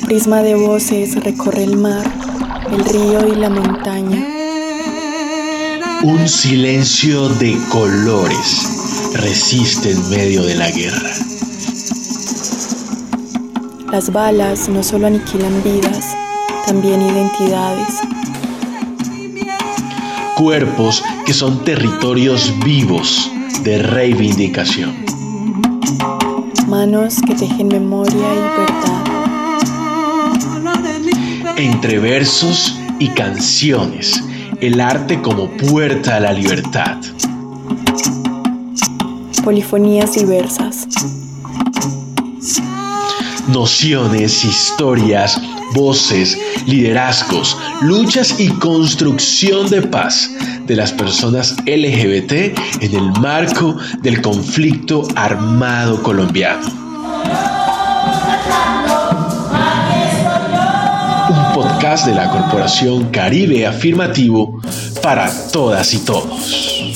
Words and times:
Un 0.00 0.06
prisma 0.06 0.42
de 0.42 0.54
voces 0.54 1.22
recorre 1.22 1.62
el 1.62 1.76
mar, 1.76 2.04
el 2.72 2.84
río 2.86 3.28
y 3.28 3.36
la 3.36 3.50
montaña. 3.50 4.26
Un 6.02 6.26
silencio 6.26 7.28
de 7.28 7.56
colores 7.70 9.12
resiste 9.14 9.90
en 9.90 10.10
medio 10.10 10.42
de 10.42 10.54
la 10.54 10.70
guerra. 10.70 11.10
Las 13.92 14.10
balas 14.10 14.70
no 14.70 14.82
solo 14.82 15.06
aniquilan 15.06 15.62
vidas, 15.62 16.16
también 16.66 17.02
identidades. 17.02 18.00
Cuerpos 20.34 21.04
que 21.26 21.34
son 21.34 21.62
territorios 21.62 22.54
vivos 22.64 23.30
de 23.62 23.82
reivindicación. 23.82 25.04
Manos 26.68 27.16
que 27.26 27.34
tejen 27.34 27.68
memoria 27.68 28.14
y 28.16 28.58
verdad. 28.58 29.09
Entre 31.60 31.98
versos 31.98 32.74
y 32.98 33.08
canciones, 33.08 34.24
el 34.62 34.80
arte 34.80 35.20
como 35.20 35.50
puerta 35.58 36.16
a 36.16 36.20
la 36.20 36.32
libertad. 36.32 36.96
Polifonías 39.44 40.14
diversas. 40.14 40.86
Nociones, 43.48 44.42
historias, 44.42 45.38
voces, 45.74 46.38
liderazgos, 46.64 47.58
luchas 47.82 48.40
y 48.40 48.48
construcción 48.52 49.68
de 49.68 49.82
paz 49.82 50.30
de 50.66 50.76
las 50.76 50.92
personas 50.92 51.56
LGBT 51.66 52.32
en 52.80 52.94
el 52.94 53.10
marco 53.20 53.76
del 54.00 54.22
conflicto 54.22 55.06
armado 55.14 56.02
colombiano. 56.02 56.80
De 61.80 62.14
la 62.14 62.28
Corporación 62.28 63.08
Caribe 63.10 63.66
Afirmativo 63.66 64.60
para 65.02 65.30
todas 65.50 65.94
y 65.94 66.04
todos. 66.04 66.92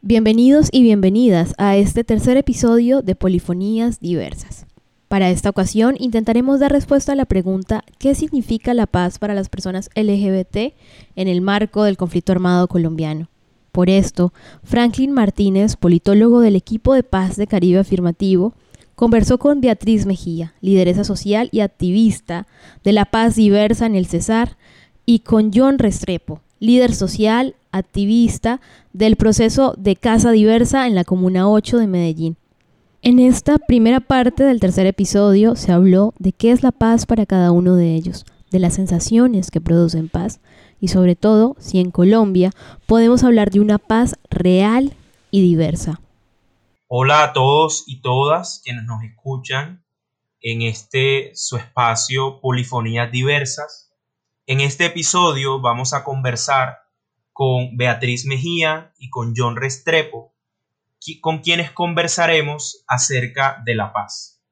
Bienvenidos 0.00 0.70
y 0.72 0.82
bienvenidas 0.82 1.52
a 1.58 1.76
este 1.76 2.04
tercer 2.04 2.38
episodio 2.38 3.02
de 3.02 3.14
Polifonías 3.14 4.00
Diversas. 4.00 4.64
Para 5.08 5.28
esta 5.28 5.50
ocasión 5.50 5.96
intentaremos 5.98 6.58
dar 6.58 6.72
respuesta 6.72 7.12
a 7.12 7.16
la 7.16 7.26
pregunta 7.26 7.84
¿qué 7.98 8.14
significa 8.14 8.72
la 8.72 8.86
paz 8.86 9.18
para 9.18 9.34
las 9.34 9.50
personas 9.50 9.90
LGBT 9.94 10.72
en 11.16 11.28
el 11.28 11.42
marco 11.42 11.84
del 11.84 11.98
conflicto 11.98 12.32
armado 12.32 12.66
colombiano? 12.66 13.28
Por 13.72 13.88
esto, 13.88 14.34
Franklin 14.62 15.12
Martínez, 15.12 15.76
politólogo 15.76 16.40
del 16.40 16.56
equipo 16.56 16.92
de 16.92 17.02
paz 17.02 17.36
de 17.36 17.46
Caribe 17.46 17.78
Afirmativo, 17.78 18.52
conversó 18.94 19.38
con 19.38 19.62
Beatriz 19.62 20.04
Mejía, 20.04 20.52
lideresa 20.60 21.04
social 21.04 21.48
y 21.52 21.60
activista 21.60 22.46
de 22.84 22.92
la 22.92 23.06
paz 23.06 23.34
diversa 23.34 23.86
en 23.86 23.94
el 23.94 24.06
Cesar, 24.06 24.58
y 25.06 25.20
con 25.20 25.50
John 25.52 25.78
Restrepo, 25.78 26.42
líder 26.60 26.94
social, 26.94 27.56
activista 27.72 28.60
del 28.92 29.16
proceso 29.16 29.74
de 29.78 29.96
Casa 29.96 30.30
Diversa 30.30 30.86
en 30.86 30.94
la 30.94 31.04
Comuna 31.04 31.48
8 31.48 31.78
de 31.78 31.86
Medellín. 31.86 32.36
En 33.00 33.18
esta 33.18 33.58
primera 33.58 34.00
parte 34.00 34.44
del 34.44 34.60
tercer 34.60 34.86
episodio 34.86 35.56
se 35.56 35.72
habló 35.72 36.14
de 36.18 36.32
qué 36.32 36.52
es 36.52 36.62
la 36.62 36.72
paz 36.72 37.06
para 37.06 37.26
cada 37.26 37.50
uno 37.50 37.74
de 37.74 37.94
ellos, 37.94 38.26
de 38.52 38.60
las 38.60 38.74
sensaciones 38.74 39.50
que 39.50 39.60
producen 39.60 40.08
paz 40.08 40.40
y 40.82 40.88
sobre 40.88 41.14
todo 41.14 41.54
si 41.60 41.78
en 41.78 41.92
Colombia 41.92 42.50
podemos 42.86 43.22
hablar 43.22 43.52
de 43.52 43.60
una 43.60 43.78
paz 43.78 44.16
real 44.28 44.92
y 45.30 45.40
diversa. 45.40 46.00
Hola 46.88 47.22
a 47.22 47.32
todos 47.32 47.84
y 47.86 48.02
todas 48.02 48.60
quienes 48.64 48.82
nos 48.82 49.00
escuchan 49.04 49.84
en 50.40 50.62
este 50.62 51.30
su 51.36 51.56
espacio 51.56 52.40
Polifonías 52.40 53.12
Diversas. 53.12 53.92
En 54.46 54.60
este 54.60 54.86
episodio 54.86 55.60
vamos 55.60 55.94
a 55.94 56.02
conversar 56.02 56.78
con 57.32 57.76
Beatriz 57.76 58.26
Mejía 58.26 58.92
y 58.98 59.08
con 59.08 59.34
John 59.36 59.54
Restrepo, 59.54 60.34
con 61.20 61.38
quienes 61.38 61.70
conversaremos 61.70 62.82
acerca 62.88 63.62
de 63.64 63.76
la 63.76 63.92
paz. 63.92 64.42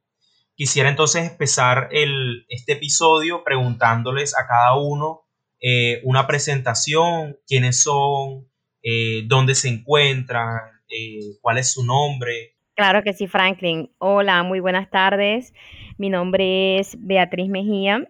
Quisiera 0.55 0.91
entonces 0.91 1.29
empezar 1.29 1.89
el, 1.91 2.47
este 2.49 2.75
episodio 2.75 3.43
preguntándoles 3.43 4.39
a 4.39 4.47
cada 4.47 4.77
uno 4.77 5.25
eh, 5.61 6.01
una 6.05 6.27
presentación, 6.27 7.37
quiénes 7.47 7.83
son, 7.83 8.49
eh, 8.83 9.23
dónde 9.27 9.55
se 9.55 9.69
encuentran, 9.69 10.59
eh, 10.89 11.37
cuál 11.41 11.59
es 11.59 11.73
su 11.73 11.85
nombre. 11.85 12.57
Claro 12.75 13.03
que 13.03 13.13
sí, 13.13 13.27
Franklin. 13.27 13.91
Hola, 13.99 14.43
muy 14.43 14.61
buenas 14.61 14.91
tardes. 14.91 15.53
Mi 15.99 16.09
nombre 16.09 16.79
es 16.79 16.97
Beatriz 16.99 17.49
Mejía, 17.49 18.09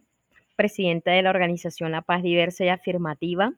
presidenta 0.56 1.10
de 1.10 1.22
la 1.22 1.30
organización 1.30 1.90
La 1.92 2.02
Paz 2.02 2.22
Diversa 2.22 2.64
y 2.64 2.68
Afirmativa 2.68 3.52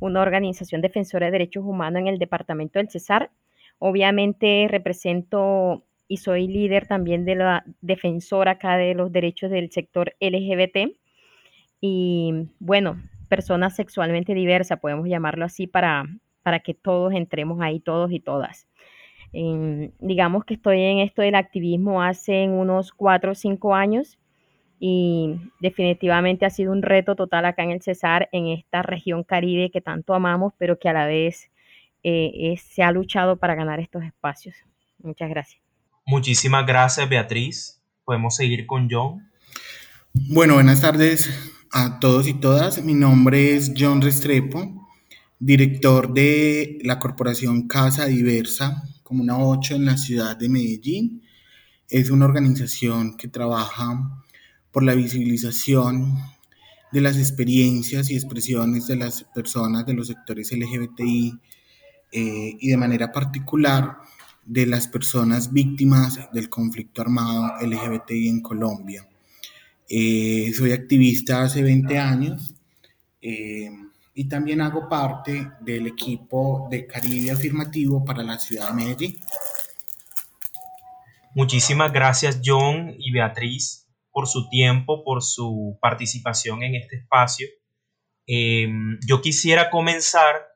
una 0.00 0.22
organización 0.22 0.80
defensora 0.80 1.26
de 1.26 1.32
derechos 1.32 1.64
humanos 1.64 2.00
en 2.00 2.08
el 2.08 2.18
departamento 2.18 2.78
del 2.78 2.90
Cesar. 2.90 3.30
Obviamente 3.78 4.66
represento 4.70 5.84
y 6.06 6.18
soy 6.18 6.46
líder 6.46 6.86
también 6.86 7.24
de 7.24 7.34
la 7.34 7.64
defensora 7.80 8.52
acá 8.52 8.76
de 8.76 8.94
los 8.94 9.10
derechos 9.10 9.50
del 9.50 9.70
sector 9.72 10.14
LGBT 10.20 10.94
y 11.80 12.48
bueno, 12.58 13.02
personas 13.28 13.76
sexualmente 13.76 14.34
diversas, 14.34 14.80
podemos 14.80 15.08
llamarlo 15.08 15.44
así 15.44 15.66
para, 15.66 16.04
para 16.42 16.60
que 16.60 16.74
todos 16.74 17.12
entremos 17.14 17.60
ahí, 17.60 17.80
todos 17.80 18.12
y 18.12 18.20
todas. 18.20 18.66
digamos 19.32 20.44
que 20.44 20.54
estoy 20.54 20.80
en 20.80 20.98
esto 20.98 21.22
del 21.22 21.34
activismo 21.34 22.02
hace 22.02 22.48
unos 22.48 22.92
cuatro 22.92 23.32
o 23.32 23.34
cinco 23.34 23.74
años 23.74 24.18
y 24.78 25.36
definitivamente 25.60 26.46
ha 26.46 26.50
sido 26.50 26.72
un 26.72 26.82
reto 26.82 27.16
total 27.16 27.46
acá 27.46 27.62
en 27.62 27.70
el 27.70 27.82
Cesar, 27.82 28.28
en 28.32 28.48
esta 28.48 28.82
región 28.82 29.24
caribe 29.24 29.70
que 29.70 29.80
tanto 29.80 30.14
amamos, 30.14 30.52
pero 30.58 30.78
que 30.78 30.88
a 30.88 30.92
la 30.92 31.06
vez 31.06 31.50
eh, 32.02 32.54
se 32.58 32.82
ha 32.82 32.92
luchado 32.92 33.36
para 33.36 33.54
ganar 33.54 33.80
estos 33.80 34.04
espacios. 34.04 34.54
Muchas 34.98 35.30
gracias. 35.30 35.62
Muchísimas 36.06 36.66
gracias, 36.66 37.08
Beatriz. 37.08 37.82
Podemos 38.04 38.36
seguir 38.36 38.66
con 38.66 38.88
John. 38.90 39.30
Bueno, 40.12 40.54
buenas 40.54 40.82
tardes 40.82 41.30
a 41.76 41.98
todos 41.98 42.28
y 42.28 42.34
todas. 42.34 42.84
Mi 42.84 42.94
nombre 42.94 43.56
es 43.56 43.72
John 43.76 44.00
Restrepo, 44.00 44.86
director 45.40 46.14
de 46.14 46.78
la 46.84 47.00
corporación 47.00 47.66
Casa 47.66 48.06
Diversa, 48.06 48.84
Comuna 49.02 49.40
8 49.40 49.74
en 49.74 49.86
la 49.86 49.96
ciudad 49.96 50.36
de 50.36 50.48
Medellín. 50.48 51.22
Es 51.88 52.10
una 52.10 52.26
organización 52.26 53.16
que 53.16 53.26
trabaja 53.26 54.24
por 54.70 54.84
la 54.84 54.94
visibilización 54.94 56.16
de 56.92 57.00
las 57.00 57.18
experiencias 57.18 58.08
y 58.08 58.14
expresiones 58.14 58.86
de 58.86 58.94
las 58.94 59.24
personas 59.34 59.84
de 59.84 59.94
los 59.94 60.06
sectores 60.06 60.52
LGBTI 60.52 61.40
eh, 62.12 62.56
y 62.60 62.68
de 62.68 62.76
manera 62.76 63.10
particular 63.10 63.96
de 64.46 64.66
las 64.66 64.86
personas 64.86 65.52
víctimas 65.52 66.20
del 66.32 66.48
conflicto 66.48 67.02
armado 67.02 67.54
LGBTI 67.60 68.28
en 68.28 68.42
Colombia. 68.42 69.08
Eh, 69.88 70.52
soy 70.56 70.72
activista 70.72 71.42
hace 71.42 71.62
20 71.62 71.98
años 71.98 72.54
eh, 73.20 73.68
y 74.14 74.28
también 74.28 74.62
hago 74.62 74.88
parte 74.88 75.50
del 75.60 75.86
equipo 75.86 76.68
de 76.70 76.86
Caribe 76.86 77.32
Afirmativo 77.32 78.02
para 78.02 78.22
la 78.22 78.38
ciudad 78.38 78.68
de 78.68 78.74
Medellín. 78.74 79.20
Muchísimas 81.34 81.92
gracias 81.92 82.40
John 82.42 82.94
y 82.96 83.12
Beatriz 83.12 83.86
por 84.10 84.26
su 84.26 84.48
tiempo, 84.48 85.04
por 85.04 85.22
su 85.22 85.76
participación 85.82 86.62
en 86.62 86.76
este 86.76 86.96
espacio. 86.96 87.48
Em, 88.26 88.98
yo 89.06 89.20
quisiera 89.20 89.68
comenzar 89.68 90.46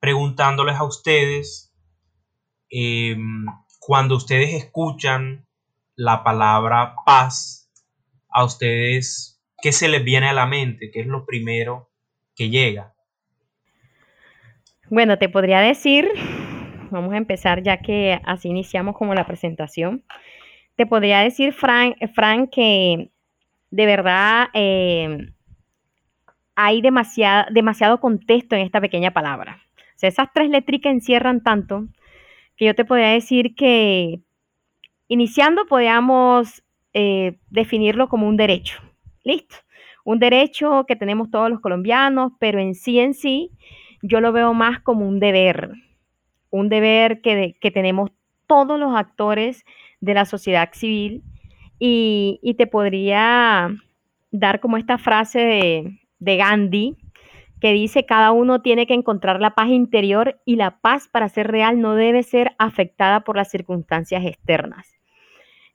preguntándoles 0.00 0.76
a 0.76 0.84
ustedes, 0.84 1.72
cuando 3.80 4.16
ustedes 4.16 4.54
escuchan 4.54 5.46
la 5.94 6.24
palabra 6.24 6.94
paz, 7.06 7.63
a 8.34 8.44
ustedes, 8.44 9.42
¿qué 9.62 9.72
se 9.72 9.88
les 9.88 10.04
viene 10.04 10.28
a 10.28 10.34
la 10.34 10.46
mente? 10.46 10.90
¿Qué 10.92 11.00
es 11.00 11.06
lo 11.06 11.24
primero 11.24 11.90
que 12.36 12.50
llega? 12.50 12.92
Bueno, 14.90 15.16
te 15.16 15.30
podría 15.30 15.60
decir, 15.60 16.08
vamos 16.90 17.14
a 17.14 17.16
empezar 17.16 17.62
ya 17.62 17.78
que 17.78 18.20
así 18.24 18.48
iniciamos 18.48 18.94
como 18.96 19.14
la 19.14 19.26
presentación 19.26 20.04
te 20.76 20.86
podría 20.86 21.20
decir, 21.20 21.52
Frank, 21.52 21.96
Frank 22.14 22.50
que 22.50 23.10
de 23.70 23.86
verdad 23.86 24.48
eh, 24.54 25.32
hay 26.54 26.80
demasiado, 26.80 27.46
demasiado 27.52 28.00
contexto 28.00 28.56
en 28.56 28.62
esta 28.62 28.80
pequeña 28.80 29.12
palabra. 29.12 29.62
O 29.78 29.98
sea, 29.98 30.08
esas 30.08 30.28
tres 30.34 30.50
letricas 30.50 30.92
encierran 30.92 31.42
tanto 31.42 31.86
que 32.56 32.66
yo 32.66 32.74
te 32.74 32.84
podría 32.84 33.10
decir 33.10 33.54
que 33.54 34.20
iniciando 35.08 35.66
podríamos 35.66 36.63
eh, 36.94 37.38
definirlo 37.50 38.08
como 38.08 38.28
un 38.28 38.36
derecho. 38.36 38.80
Listo. 39.22 39.56
Un 40.04 40.18
derecho 40.18 40.84
que 40.86 40.96
tenemos 40.96 41.30
todos 41.30 41.50
los 41.50 41.60
colombianos, 41.60 42.32
pero 42.38 42.60
en 42.60 42.74
sí 42.74 43.00
en 43.00 43.14
sí 43.14 43.50
yo 44.02 44.20
lo 44.20 44.32
veo 44.32 44.54
más 44.54 44.80
como 44.80 45.06
un 45.06 45.18
deber. 45.18 45.72
Un 46.50 46.68
deber 46.68 47.20
que, 47.20 47.56
que 47.60 47.70
tenemos 47.70 48.10
todos 48.46 48.78
los 48.78 48.94
actores 48.94 49.64
de 50.00 50.14
la 50.14 50.24
sociedad 50.24 50.70
civil 50.72 51.22
y, 51.78 52.54
te 52.56 52.66
podría 52.66 53.74
dar 54.30 54.60
como 54.60 54.76
esta 54.76 54.98
frase 54.98 55.40
de, 55.40 55.98
de 56.18 56.36
Gandhi 56.36 56.96
que 57.60 57.72
dice 57.72 58.04
cada 58.04 58.30
uno 58.32 58.60
tiene 58.62 58.86
que 58.86 58.94
encontrar 58.94 59.40
la 59.40 59.54
paz 59.54 59.68
interior 59.68 60.40
y 60.44 60.56
la 60.56 60.78
paz 60.80 61.08
para 61.08 61.28
ser 61.28 61.50
real 61.50 61.80
no 61.80 61.94
debe 61.94 62.22
ser 62.22 62.54
afectada 62.58 63.20
por 63.20 63.36
las 63.36 63.50
circunstancias 63.50 64.24
externas. 64.24 64.94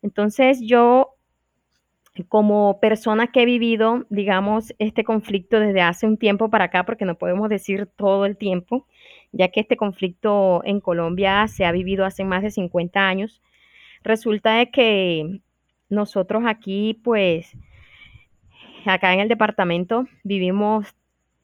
Entonces 0.02 0.60
yo 0.62 1.16
como 2.28 2.80
persona 2.80 3.28
que 3.28 3.44
he 3.44 3.46
vivido, 3.46 4.06
digamos, 4.10 4.74
este 4.80 5.04
conflicto 5.04 5.60
desde 5.60 5.82
hace 5.82 6.06
un 6.06 6.18
tiempo 6.18 6.50
para 6.50 6.66
acá, 6.66 6.86
porque 6.86 7.06
no 7.06 7.16
podemos 7.16 7.50
decir 7.50 7.88
todo 7.96 8.26
el 8.26 8.38
tiempo, 8.38 8.88
ya 9.32 9.50
que 9.50 9.62
este 9.62 9.78
conflicto 9.78 10.62
en 10.66 10.82
Colombia 10.82 11.48
se 11.48 11.66
ha 11.66 11.72
vivido 11.72 12.06
hace 12.06 12.26
más 12.26 12.42
de 12.44 12.52
50 12.52 13.08
años, 13.08 13.42
resulta 14.04 14.56
de 14.56 14.72
que 14.72 15.42
nosotros 15.90 16.44
aquí, 16.46 17.00
pues, 17.04 17.56
acá 18.86 19.14
en 19.14 19.20
el 19.20 19.30
departamento 19.30 20.06
vivimos 20.24 20.96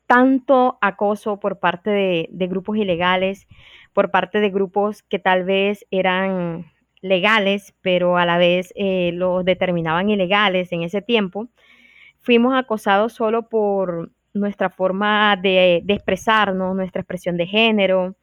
tanto 0.08 0.78
acoso 0.82 1.40
por 1.40 1.60
parte 1.60 1.90
de, 1.90 2.30
de 2.32 2.48
grupos 2.48 2.78
ilegales, 2.78 3.48
por 3.94 4.12
parte 4.12 4.40
de 4.40 4.50
grupos 4.50 5.04
que 5.04 5.20
tal 5.20 5.46
vez 5.46 5.86
eran 5.90 6.66
legales, 7.06 7.74
pero 7.82 8.18
a 8.18 8.26
la 8.26 8.38
vez 8.38 8.74
eh, 8.76 9.12
los 9.14 9.46
determinaban 9.46 10.10
ilegales 10.10 10.72
en 10.72 10.82
ese 10.82 11.02
tiempo, 11.02 11.48
fuimos 12.22 12.56
acosados 12.56 13.14
solo 13.14 13.48
por 13.48 14.12
nuestra 14.34 14.70
forma 14.70 15.36
de, 15.36 15.84
expresarnos, 15.88 16.76
nuestra 16.76 17.02
expresión 17.02 17.38
de 17.38 17.46
género. 17.46 18.16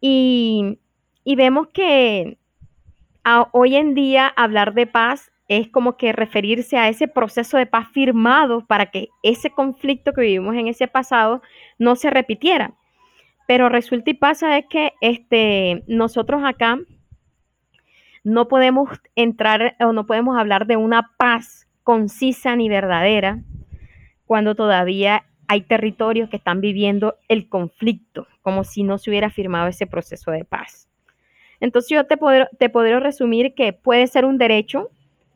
Y, 0.00 0.78
vemos 1.24 1.68
que 1.68 2.38
hoy 3.52 3.76
en 3.76 3.94
día 3.94 4.28
hablar 4.36 4.74
de 4.74 4.86
paz 4.86 5.30
es 5.48 5.68
como 5.68 5.96
que 5.96 6.12
referirse 6.12 6.76
a 6.76 6.88
ese 6.88 7.08
proceso 7.08 7.56
de 7.56 7.66
paz 7.66 7.88
firmado 7.92 8.66
para 8.66 8.86
que 8.90 9.08
ese 9.22 9.50
conflicto 9.50 10.12
que 10.12 10.20
vivimos 10.20 10.54
en 10.56 10.68
ese 10.68 10.88
pasado 10.88 11.42
no 11.78 11.96
se 11.96 12.10
repitiera. 12.10 12.74
Pero 13.46 13.70
resulta 13.70 14.10
y 14.10 14.14
pasa 14.14 14.58
es 14.58 14.66
que 14.68 14.92
este, 15.00 15.84
nosotros 15.86 16.42
acá 16.44 16.78
no 18.24 18.48
podemos 18.48 18.90
entrar 19.14 19.76
o 19.80 19.92
no 19.92 20.06
podemos 20.06 20.38
hablar 20.38 20.66
de 20.66 20.76
una 20.76 21.10
paz 21.16 21.66
concisa 21.82 22.56
ni 22.56 22.68
verdadera 22.68 23.42
cuando 24.26 24.54
todavía 24.54 25.24
hay 25.46 25.62
territorios 25.62 26.28
que 26.28 26.36
están 26.36 26.60
viviendo 26.60 27.16
el 27.28 27.48
conflicto, 27.48 28.26
como 28.42 28.64
si 28.64 28.82
no 28.82 28.98
se 28.98 29.10
hubiera 29.10 29.30
firmado 29.30 29.68
ese 29.68 29.86
proceso 29.86 30.30
de 30.30 30.44
paz. 30.44 30.88
Entonces 31.60 31.90
yo 31.90 32.04
te 32.04 32.16
puedo, 32.16 32.46
te 32.58 32.68
puedo 32.68 33.00
resumir 33.00 33.54
que 33.54 33.72
puede 33.72 34.06
ser 34.06 34.26
un 34.26 34.36
derecho 34.36 34.90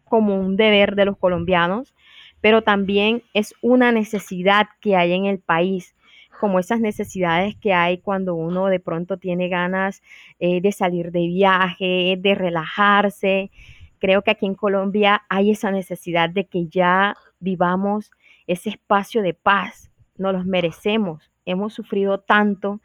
como 0.05 0.39
un 0.39 0.57
deber 0.57 0.95
de 0.95 1.07
los 1.07 1.17
colombianos, 1.17 1.95
pero 2.43 2.61
también 2.63 3.23
es 3.33 3.55
una 3.63 3.93
necesidad 3.93 4.67
que 4.81 4.95
hay 4.95 5.15
en 5.15 5.25
el 5.25 5.39
país 5.39 5.95
como 6.43 6.59
esas 6.59 6.81
necesidades 6.81 7.55
que 7.55 7.73
hay 7.73 7.99
cuando 7.99 8.35
uno 8.35 8.67
de 8.67 8.81
pronto 8.81 9.17
tiene 9.17 9.49
ganas 9.49 10.03
eh, 10.41 10.61
de 10.61 10.73
salir 10.73 11.13
de 11.13 11.29
viaje, 11.29 12.17
de 12.19 12.35
relajarse. 12.35 13.53
Creo 14.01 14.23
que 14.23 14.33
aquí 14.33 14.47
en 14.47 14.57
Colombia 14.57 15.23
hay 15.29 15.53
esa 15.53 15.71
necesidad 15.71 16.31
de 16.31 16.49
que 16.49 16.67
ya 16.67 17.15
vivamos 17.39 18.11
ese 18.49 18.71
espacio 18.71 19.23
de 19.23 19.35
paz, 19.35 19.93
nos 20.19 20.33
los 20.33 20.45
merecemos. 20.45 21.31
Hemos 21.45 21.75
sufrido 21.75 22.19
tanto 22.19 22.81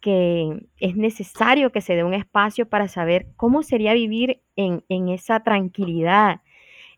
que 0.00 0.66
es 0.78 0.96
necesario 0.96 1.70
que 1.70 1.82
se 1.82 1.94
dé 1.94 2.04
un 2.04 2.14
espacio 2.14 2.70
para 2.70 2.88
saber 2.88 3.26
cómo 3.36 3.62
sería 3.62 3.92
vivir 3.92 4.40
en, 4.56 5.08
esa 5.10 5.40
tranquilidad, 5.40 6.40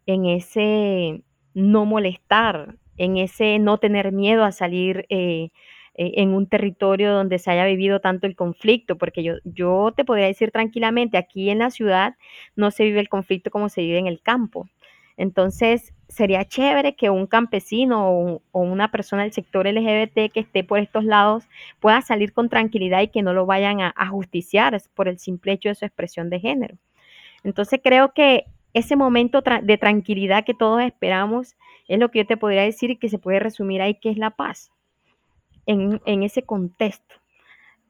en 0.06 0.26
ese 0.26 1.24
no 1.52 1.84
molestar, 1.84 2.76
en 2.96 3.16
ese 3.16 3.58
no 3.58 3.78
tener 3.78 4.12
miedo 4.12 4.44
a 4.44 4.52
salir 4.52 5.04
eh, 5.08 5.50
eh, 5.94 6.12
en 6.16 6.30
un 6.34 6.46
territorio 6.46 7.12
donde 7.12 7.38
se 7.38 7.50
haya 7.50 7.64
vivido 7.64 8.00
tanto 8.00 8.26
el 8.26 8.36
conflicto, 8.36 8.96
porque 8.96 9.22
yo, 9.22 9.34
yo 9.44 9.92
te 9.96 10.04
podría 10.04 10.26
decir 10.26 10.50
tranquilamente, 10.50 11.18
aquí 11.18 11.50
en 11.50 11.58
la 11.58 11.70
ciudad 11.70 12.14
no 12.56 12.70
se 12.70 12.84
vive 12.84 13.00
el 13.00 13.08
conflicto 13.08 13.50
como 13.50 13.68
se 13.68 13.82
vive 13.82 13.98
en 13.98 14.06
el 14.06 14.20
campo. 14.22 14.68
Entonces, 15.16 15.92
sería 16.08 16.44
chévere 16.46 16.94
que 16.96 17.10
un 17.10 17.26
campesino 17.26 18.08
o, 18.10 18.42
una 18.52 18.90
persona 18.90 19.22
del 19.22 19.32
sector 19.32 19.66
LGBT 19.66 20.32
que 20.32 20.40
esté 20.40 20.64
por 20.64 20.78
estos 20.78 21.04
lados 21.04 21.44
pueda 21.80 22.00
salir 22.02 22.32
con 22.32 22.48
tranquilidad 22.48 23.02
y 23.02 23.08
que 23.08 23.22
no 23.22 23.34
lo 23.34 23.46
vayan 23.46 23.80
a, 23.80 23.92
a 23.96 24.06
justiciar 24.08 24.80
por 24.94 25.08
el 25.08 25.18
simple 25.18 25.52
hecho 25.52 25.68
de 25.68 25.74
su 25.74 25.84
expresión 25.84 26.30
de 26.30 26.40
género. 26.40 26.76
Entonces, 27.44 27.80
creo 27.82 28.12
que 28.14 28.44
ese 28.74 28.96
momento 28.96 29.42
de 29.62 29.78
tranquilidad 29.78 30.44
que 30.44 30.54
todos 30.54 30.82
esperamos 30.82 31.56
es 31.88 31.98
lo 31.98 32.10
que 32.10 32.20
yo 32.20 32.26
te 32.26 32.36
podría 32.36 32.62
decir 32.62 32.90
y 32.90 32.96
que 32.96 33.08
se 33.08 33.18
puede 33.18 33.40
resumir 33.40 33.82
ahí, 33.82 33.94
que 33.96 34.10
es 34.10 34.16
la 34.16 34.30
paz 34.30 34.70
en, 35.66 36.22
ese 36.22 36.42
contexto, 36.42 37.14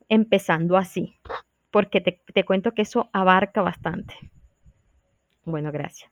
empezando 0.08 0.76
así, 0.76 1.18
porque 1.70 2.00
te, 2.00 2.44
cuento 2.44 2.72
que 2.72 2.82
eso 2.82 3.08
abarca 3.12 3.62
bastante. 3.62 4.14
Bueno, 5.44 5.72
gracias. 5.72 6.10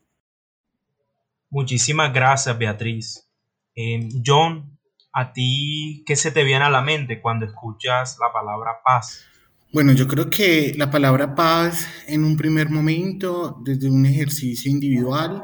Muchísimas 1.50 2.12
gracias, 2.12 2.58
Beatriz. 2.58 3.28
Eh, 3.74 4.08
John, 4.24 4.78
¿a 5.12 5.32
ti 5.32 6.02
qué 6.06 6.16
se 6.16 6.30
te 6.30 6.44
viene 6.44 6.64
a 6.64 6.70
la 6.70 6.82
mente 6.82 7.20
cuando 7.20 7.46
escuchas 7.46 8.18
la 8.20 8.32
palabra 8.32 8.80
paz? 8.84 9.26
Bueno, 9.72 9.92
yo 9.92 10.08
creo 10.08 10.30
que 10.30 10.72
la 10.76 10.90
palabra 10.90 11.34
paz 11.34 11.86
en 12.06 12.24
un 12.24 12.36
primer 12.36 12.70
momento, 12.70 13.60
desde 13.62 13.90
un 13.90 14.06
ejercicio 14.06 14.70
individual, 14.70 15.42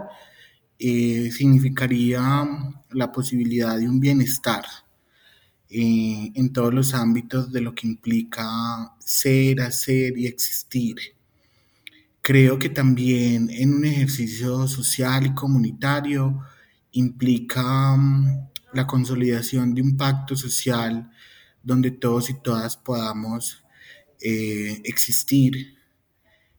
eh, 0.79 1.31
significaría 1.31 2.21
la 2.91 3.13
posibilidad 3.13 3.79
de 3.79 3.89
un 3.89 4.01
bienestar, 4.01 4.65
eh, 5.71 6.31
en 6.35 6.53
todos 6.53 6.73
los 6.73 6.95
ámbitos 6.95 7.51
de 7.51 7.61
lo 7.61 7.75
que 7.75 7.87
implica 7.87 8.95
ser, 8.99 9.61
hacer 9.63 10.17
y 10.19 10.27
existir. 10.27 10.97
Creo 12.21 12.59
que 12.59 12.69
también 12.69 13.51
en 13.51 13.75
un 13.75 13.85
ejercicio 13.85 14.69
social 14.69 15.27
y 15.27 15.35
comunitario 15.35 16.41
implica 16.93 17.97
mm, 17.97 18.49
la 18.73 18.87
consolidación 18.87 19.75
de 19.75 19.83
un 19.83 19.97
pacto 19.97 20.37
social 20.37 21.11
donde 21.63 21.91
todos 21.91 22.31
y 22.31 22.35
todas 22.43 22.77
podamos 22.77 23.65
eh, 24.21 24.81
existir, 24.85 25.77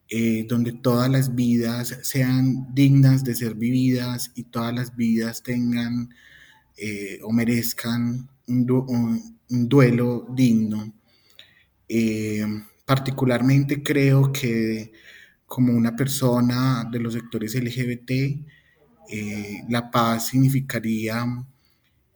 eh, 0.10 0.46
donde 0.50 0.74
todas 0.74 1.10
las 1.10 1.36
vidas 1.36 2.00
sean 2.04 2.74
dignas 2.74 3.24
de 3.24 3.36
ser 3.36 3.56
vividas 3.56 4.32
y 4.36 4.44
todas 4.44 4.74
las 4.74 4.96
vidas 4.96 5.44
tengan 5.44 6.10
o 7.24 7.32
merezcan 7.32 8.28
un, 8.48 9.40
duelo 9.48 10.28
digno. 10.30 10.94
Eh, 11.88 12.46
particularmente 12.86 13.84
creo 13.84 14.32
que 14.32 14.92
como 15.46 15.74
una 15.74 15.96
persona 15.96 16.88
de 16.92 17.00
los 17.00 17.14
sectores 17.14 17.56
LGBT, 17.56 18.12
eh, 19.10 19.64
la 19.70 19.92
paz 19.92 20.28
significaría 20.30 21.26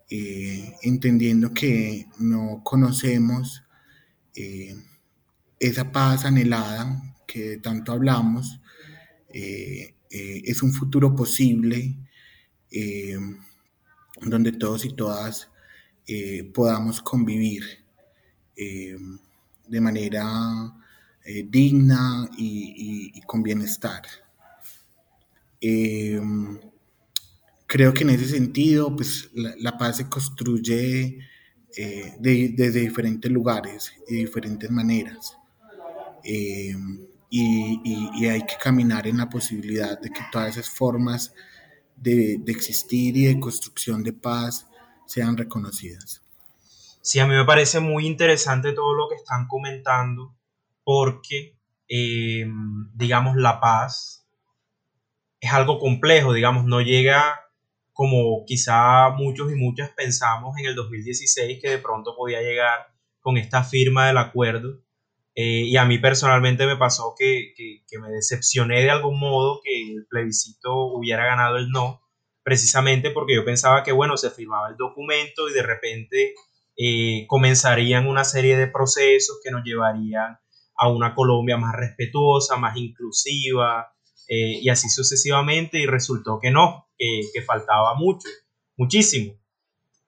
eh, 0.10 0.76
entendiendo 0.82 1.54
que 1.54 2.08
no 2.20 2.62
conocemos 2.64 3.64
esa 5.60 5.92
paz 5.92 6.24
anhelada 6.24 7.16
que 7.28 7.58
tanto 7.58 7.92
hablamos, 7.92 8.62
es 9.30 10.64
un 10.64 10.72
futuro 10.72 11.14
posible 11.14 11.98
donde 14.22 14.54
todos 14.54 14.86
y 14.86 14.96
todas 14.96 15.50
eh, 16.12 16.44
podamos 16.52 17.04
convivir 17.04 17.64
eh, 18.56 18.98
de 19.68 19.80
manera 19.80 20.26
eh, 21.24 21.46
digna 21.48 22.28
y, 22.36 23.22
con 23.28 23.44
bienestar. 23.44 24.02
creo 27.68 27.94
que 27.94 28.04
en 28.04 28.10
ese 28.10 28.26
sentido, 28.26 28.96
pues 28.96 29.30
la, 29.36 29.78
paz 29.78 29.98
se 29.98 30.10
construye 30.10 31.20
desde 32.20 32.80
diferentes 32.80 33.32
lugares 33.32 33.94
y 34.08 34.16
de 34.16 34.20
diferentes 34.22 34.72
maneras. 34.72 35.38
Y, 36.24 36.74
hay 38.26 38.46
que 38.48 38.56
caminar 38.60 39.06
en 39.06 39.18
la 39.18 39.30
posibilidad 39.30 40.02
de 40.02 40.10
que 40.10 40.22
todas 40.32 40.58
esas 40.58 40.72
formas 40.72 41.36
de, 41.96 42.40
de, 42.40 42.52
existir 42.52 43.16
y 43.16 43.26
de 43.26 43.40
construcción 43.40 44.04
de 44.04 44.14
paz 44.14 44.66
sean 45.10 45.38
reconocidas. 45.38 46.22
Sí, 47.02 47.20
a 47.20 47.26
mí 47.26 47.34
me 47.34 47.44
parece 47.44 47.80
muy 47.80 48.06
interesante 48.06 48.74
todo 48.74 48.94
lo 48.94 49.10
que 49.10 49.16
están 49.16 49.48
comentando 49.48 50.36
porque, 50.84 51.58
eh, 51.88 52.46
digamos, 52.94 53.36
la 53.36 53.60
paz 53.60 54.28
es 55.40 55.52
algo 55.52 55.80
complejo, 55.80 56.34
digamos, 56.34 56.66
no 56.66 56.82
llega 56.82 57.40
como 57.92 58.46
quizá 58.46 59.10
muchos 59.10 59.52
y 59.52 59.56
muchas 59.56 59.90
pensamos 59.90 60.56
en 60.60 60.68
el 60.68 60.76
2016 60.76 61.60
que 61.60 61.72
de 61.72 61.80
pronto 61.80 62.16
podía 62.16 62.42
llegar 62.42 62.94
con 63.20 63.38
esta 63.38 63.64
firma 63.64 64.08
del 64.08 64.18
acuerdo. 64.20 64.80
Eh, 65.34 65.64
y 65.66 65.78
a 65.78 65.86
mí 65.86 65.98
personalmente 65.98 66.68
me 66.68 66.76
pasó 66.76 67.16
que, 67.18 67.54
que, 67.56 68.00
me 68.00 68.10
decepcioné 68.10 68.82
de 68.84 68.92
algún 68.92 69.20
modo 69.20 69.62
que 69.64 69.94
el 69.94 70.06
plebiscito 70.08 70.72
hubiera 70.94 71.26
ganado 71.26 71.58
el 71.58 71.70
no, 71.70 72.02
precisamente 72.50 73.12
porque 73.12 73.36
yo 73.36 73.46
pensaba 73.46 73.84
que, 73.84 73.92
bueno, 73.92 74.18
se 74.18 74.32
firmaba 74.32 74.70
el 74.70 74.76
documento 74.76 75.48
y 75.48 75.54
de 75.54 75.62
repente 75.62 76.34
eh, 76.76 77.28
comenzarían 77.28 78.08
una 78.08 78.24
serie 78.24 78.58
de 78.58 78.66
procesos 78.66 79.40
que 79.44 79.52
nos 79.52 79.64
llevarían 79.64 80.40
a 80.76 80.90
una 80.90 81.14
Colombia 81.14 81.58
más 81.58 81.76
respetuosa, 81.76 82.58
más 82.58 82.76
inclusiva, 82.76 83.94
eh, 84.28 84.58
y 84.62 84.70
así 84.70 84.90
sucesivamente, 84.90 85.78
y 85.78 85.86
resultó 85.86 86.40
que 86.42 86.50
no, 86.50 86.88
que, 86.98 87.22
que 87.32 87.44
faltaba 87.44 87.94
mucho, 87.94 88.28
muchísimo. 88.76 89.40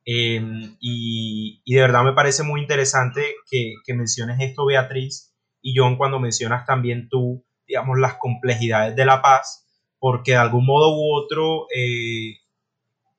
Em, 0.04 0.76
y, 0.80 1.62
de 1.66 1.82
verdad 1.82 2.04
me 2.04 2.14
parece 2.14 2.42
muy 2.42 2.62
interesante 2.62 3.36
que, 3.50 3.76
menciones 3.94 4.40
esto, 4.40 4.66
Beatriz, 4.66 5.36
y 5.62 5.78
John, 5.78 5.96
cuando 5.96 6.20
mencionas 6.20 6.66
también 6.66 7.08
tú, 7.08 7.46
digamos, 7.68 8.00
las 8.00 8.16
complejidades 8.16 8.96
de 8.96 9.06
la 9.06 9.22
paz, 9.22 9.68
porque 10.02 10.32
de 10.32 10.38
algún 10.38 10.66
modo 10.66 10.96
u 10.96 11.16
otro, 11.16 11.68
eh, 11.76 12.40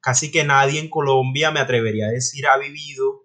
casi 0.01 0.33
que 0.33 0.43
nadie 0.43 0.81
en 0.81 0.91
Colombia, 0.91 1.53
me 1.53 1.61
atrevería 1.61 2.07
a 2.07 2.11
decir, 2.11 2.45
ha 2.49 2.59
vivido, 2.59 3.23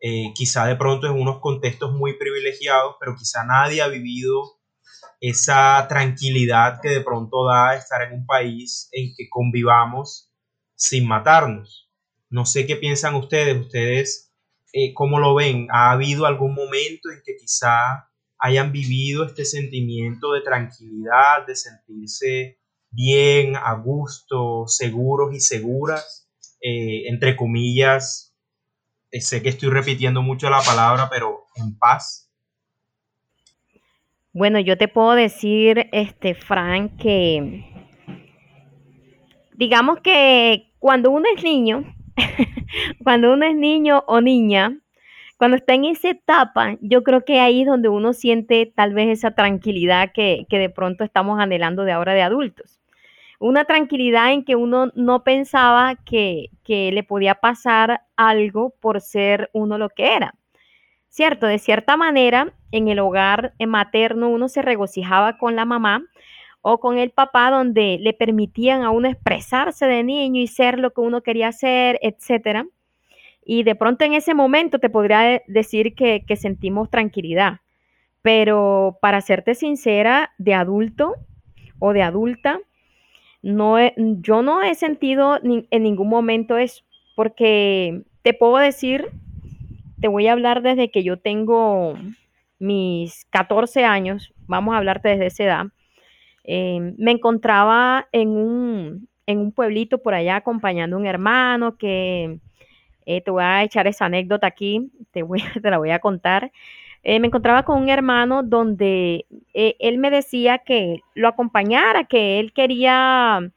eh, 0.00 0.34
quizá 0.34 0.66
de 0.66 0.76
pronto 0.76 1.06
en 1.06 1.14
unos 1.14 1.40
contextos 1.40 1.94
muy 1.94 2.18
privilegiados, 2.18 2.96
pero 3.00 3.16
quizá 3.16 3.42
nadie 3.46 3.80
ha 3.80 3.88
vivido 3.88 4.58
esa 5.18 5.86
tranquilidad 5.88 6.80
que 6.82 6.90
de 6.90 7.00
pronto 7.00 7.46
da 7.46 7.74
estar 7.74 8.02
en 8.02 8.12
un 8.12 8.26
país 8.26 8.90
en 8.92 9.14
que 9.16 9.30
convivamos 9.30 10.30
sin 10.74 11.08
matarnos. 11.08 11.90
No 12.28 12.44
sé 12.44 12.66
qué 12.66 12.76
piensan 12.76 13.14
ustedes, 13.14 13.58
ustedes 13.58 14.30
eh, 14.74 14.92
cómo 14.92 15.18
lo 15.18 15.34
ven. 15.34 15.68
¿Ha 15.72 15.92
habido 15.92 16.26
algún 16.26 16.54
momento 16.54 17.10
en 17.10 17.22
que 17.24 17.36
quizá 17.38 18.10
hayan 18.38 18.72
vivido 18.72 19.24
este 19.24 19.46
sentimiento 19.46 20.32
de 20.32 20.42
tranquilidad, 20.42 21.46
de 21.46 21.56
sentirse 21.56 22.59
bien, 22.90 23.56
a 23.56 23.74
gusto, 23.74 24.66
seguros 24.66 25.34
y 25.34 25.40
seguras? 25.40 26.28
Eh, 26.60 27.08
entre 27.08 27.36
comillas, 27.36 28.34
eh, 29.10 29.20
sé 29.20 29.42
que 29.42 29.48
estoy 29.48 29.70
repitiendo 29.70 30.22
mucho 30.22 30.50
la 30.50 30.60
palabra, 30.60 31.08
pero 31.10 31.46
en 31.56 31.76
paz. 31.78 32.30
Bueno, 34.32 34.60
yo 34.60 34.78
te 34.78 34.86
puedo 34.86 35.12
decir, 35.12 35.88
este, 35.92 36.34
Frank, 36.34 36.96
que 36.98 37.64
digamos 39.56 40.00
que 40.00 40.72
cuando 40.78 41.10
uno 41.10 41.26
es 41.36 41.42
niño, 41.42 41.84
cuando 43.04 43.32
uno 43.32 43.44
es 43.44 43.54
niño 43.54 44.04
o 44.06 44.20
niña, 44.20 44.78
cuando 45.36 45.56
está 45.56 45.74
en 45.74 45.84
esa 45.84 46.10
etapa, 46.10 46.76
yo 46.80 47.02
creo 47.02 47.24
que 47.24 47.40
ahí 47.40 47.62
es 47.62 47.66
donde 47.66 47.88
uno 47.88 48.12
siente 48.12 48.66
tal 48.66 48.94
vez 48.94 49.08
esa 49.08 49.32
tranquilidad 49.32 50.12
que, 50.12 50.46
de 50.50 50.70
pronto 50.70 51.04
estamos 51.04 51.40
anhelando 51.40 51.84
de 51.84 51.92
ahora 51.92 52.14
de 52.14 52.22
adultos. 52.22 52.79
Una 53.40 53.64
tranquilidad 53.64 54.32
en 54.32 54.44
que 54.44 54.54
uno 54.54 54.92
no 54.94 55.24
pensaba 55.24 55.96
que, 56.04 56.50
que 56.62 56.92
le 56.92 57.02
podía 57.02 57.34
pasar 57.36 58.02
algo 58.14 58.74
por 58.80 59.00
ser 59.00 59.50
uno 59.52 59.78
lo 59.78 59.88
que 59.88 60.14
era. 60.14 60.34
Cierto, 61.08 61.46
de 61.46 61.58
cierta 61.58 61.96
manera, 61.96 62.52
en 62.70 62.86
el 62.86 63.00
hogar 63.00 63.54
materno 63.66 64.28
uno 64.28 64.48
se 64.48 64.62
regocijaba 64.62 65.38
con 65.38 65.56
la 65.56 65.64
mamá 65.64 66.04
o 66.62 66.78
con 66.78 66.98
el 66.98 67.10
papá 67.10 67.50
donde 67.50 67.98
le 68.00 68.12
permitían 68.12 68.82
a 68.82 68.90
uno 68.90 69.08
expresarse 69.08 69.86
de 69.86 70.04
niño 70.04 70.40
y 70.40 70.46
ser 70.46 70.78
lo 70.78 70.92
que 70.92 71.00
uno 71.00 71.22
quería 71.22 71.50
ser, 71.50 71.98
etcétera. 72.02 72.66
Y 73.44 73.62
de 73.62 73.74
pronto 73.74 74.04
en 74.04 74.12
ese 74.12 74.34
momento 74.34 74.78
te 74.78 74.90
podría 74.90 75.42
decir 75.46 75.94
que, 75.94 76.22
sentimos 76.36 76.90
tranquilidad. 76.90 77.60
Pero 78.22 78.98
para 79.00 79.20
serte 79.22 79.54
sincera, 79.54 80.32
de 80.38 80.54
adulto 80.54 81.14
o 81.78 81.92
de 81.92 82.02
adulta, 82.02 82.60
no 83.42 83.76
yo 83.96 84.42
no 84.42 84.62
he 84.62 84.74
sentido 84.74 85.38
en 85.42 85.82
ningún 85.82 86.08
momento 86.08 86.58
eso, 86.58 86.82
porque 87.16 88.02
te 88.22 88.34
puedo 88.34 88.56
decir, 88.58 89.08
te 90.00 90.08
voy 90.08 90.26
a 90.26 90.32
hablar 90.32 90.62
desde 90.62 90.90
que 90.90 91.02
yo 91.02 91.18
tengo 91.18 91.94
mis 92.58 93.24
14 93.26 93.84
años, 93.84 94.32
vamos 94.46 94.74
a 94.74 94.78
hablarte 94.78 95.08
desde 95.10 95.26
esa 95.26 95.44
edad, 95.44 95.66
Em, 96.44 96.94
me 96.98 97.12
encontraba 97.12 98.08
en 98.12 98.30
un, 98.30 99.08
en 99.26 99.38
un 99.38 99.52
pueblito 99.52 99.98
por 100.02 100.14
allá 100.14 100.36
acompañando 100.36 100.96
a 100.96 100.98
un 100.98 101.06
hermano 101.06 101.76
que 101.76 102.38
eh, 103.06 103.20
te 103.20 103.30
voy 103.30 103.42
a 103.44 103.62
echar 103.62 103.86
esa 103.86 104.06
anécdota 104.06 104.46
aquí, 104.46 104.90
te, 105.12 105.22
voy, 105.22 105.42
te 105.62 105.70
la 105.70 105.78
voy 105.78 105.90
a 105.90 106.00
contar. 106.00 106.50
Eh, 107.02 107.18
me 107.20 107.28
encontraba 107.28 107.64
con 107.64 107.80
un 107.82 107.88
hermano 107.88 108.42
donde 108.42 109.26
eh, 109.54 109.76
él 109.78 109.98
me 109.98 110.10
decía 110.10 110.58
que 110.58 111.00
lo 111.14 111.28
acompañara, 111.28 112.04
que 112.04 112.38
él 112.40 112.52
quería 112.52 113.50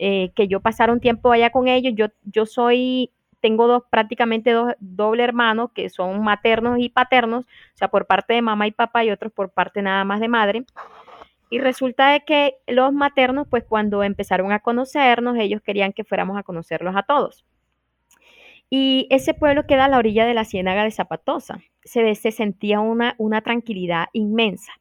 que 0.00 0.46
yo 0.46 0.60
pasara 0.60 0.92
un 0.92 1.00
tiempo 1.00 1.32
allá 1.32 1.50
con 1.50 1.66
ellos. 1.66 1.92
Yo, 1.96 2.06
yo 2.22 2.46
soy, 2.46 3.10
tengo 3.40 3.66
dos, 3.66 3.82
prácticamente 3.90 4.52
dos 4.52 4.74
doble 4.78 5.24
hermanos 5.24 5.70
que 5.74 5.90
son 5.90 6.22
maternos 6.22 6.78
y 6.78 6.88
paternos, 6.88 7.44
o 7.46 7.76
sea, 7.76 7.88
por 7.88 8.06
parte 8.06 8.34
de 8.34 8.42
mamá 8.42 8.68
y 8.68 8.70
papá 8.70 9.04
y 9.04 9.10
otros 9.10 9.32
por 9.32 9.50
parte 9.50 9.82
nada 9.82 10.04
más 10.04 10.20
de 10.20 10.28
madre. 10.28 10.64
Y 11.50 11.60
resulta 11.60 12.10
de 12.10 12.24
que 12.24 12.56
los 12.66 12.92
maternos, 12.92 13.46
pues 13.48 13.64
cuando 13.64 14.02
empezaron 14.02 14.52
a 14.52 14.60
conocernos, 14.60 15.36
ellos 15.38 15.62
querían 15.62 15.92
que 15.92 16.04
fuéramos 16.04 16.36
a 16.36 16.42
conocerlos 16.42 16.94
a 16.94 17.02
todos. 17.02 17.44
Y 18.70 19.06
ese 19.10 19.34
pueblo 19.34 19.66
queda 19.66 19.86
a 19.86 19.88
la 19.88 19.98
orilla 19.98 20.26
de 20.26 20.34
la 20.34 20.44
ciénaga 20.44 20.84
de 20.84 20.90
Zapatosa. 20.90 21.60
Se, 21.84 22.14
se 22.14 22.32
sentía 22.32 22.80
una, 22.80 23.40
tranquilidad 23.42 24.06
inmensa. 24.12 24.72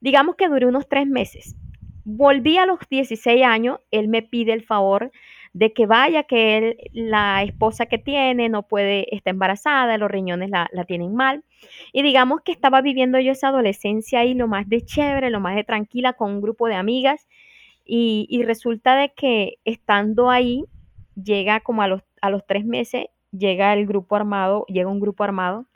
Digamos 0.00 0.36
que 0.36 0.48
duró 0.48 0.68
unos 0.68 0.88
tres 0.88 1.06
meses. 1.06 1.56
Volví 2.04 2.58
a 2.58 2.66
los 2.66 2.78
16 2.88 3.44
años, 3.44 3.80
él 3.90 4.08
me 4.08 4.22
pide 4.22 4.52
el 4.52 4.62
favor 4.62 5.10
de 5.52 5.72
que 5.72 5.86
vaya, 5.86 6.22
que 6.24 6.56
él, 6.56 6.76
la 6.92 7.42
esposa 7.42 7.86
que 7.86 7.98
tiene 7.98 8.48
no 8.48 8.66
puede, 8.66 9.14
está 9.14 9.30
embarazada, 9.30 9.98
los 9.98 10.10
riñones 10.10 10.50
la, 10.50 10.68
tienen 10.86 11.14
mal. 11.14 11.44
Y 11.92 12.02
digamos 12.02 12.40
que 12.42 12.52
estaba 12.52 12.80
viviendo 12.80 13.18
yo 13.20 13.32
esa 13.32 13.48
adolescencia 13.48 14.20
ahí 14.20 14.34
lo 14.34 14.48
más 14.48 14.68
de 14.68 14.82
chévere, 14.82 15.30
lo 15.30 15.40
más 15.40 15.54
de 15.54 15.64
tranquila 15.64 16.14
con 16.14 16.32
un 16.32 16.40
grupo 16.40 16.68
de 16.68 16.74
amigas. 16.74 17.28
Y, 17.84 18.42
resulta 18.44 18.96
de 18.96 19.12
que 19.12 19.58
estando 19.64 20.30
ahí, 20.30 20.64
llega 21.14 21.60
como 21.60 21.82
a 21.82 21.88
los 21.88 22.46
tres 22.46 22.64
meses, 22.64 23.06
llega 23.32 23.72
el 23.72 23.86
grupo 23.86 24.16
armado, 24.16 24.64
llega 24.68 24.88
un 24.88 25.00
grupo 25.00 25.24
armado 25.24 25.66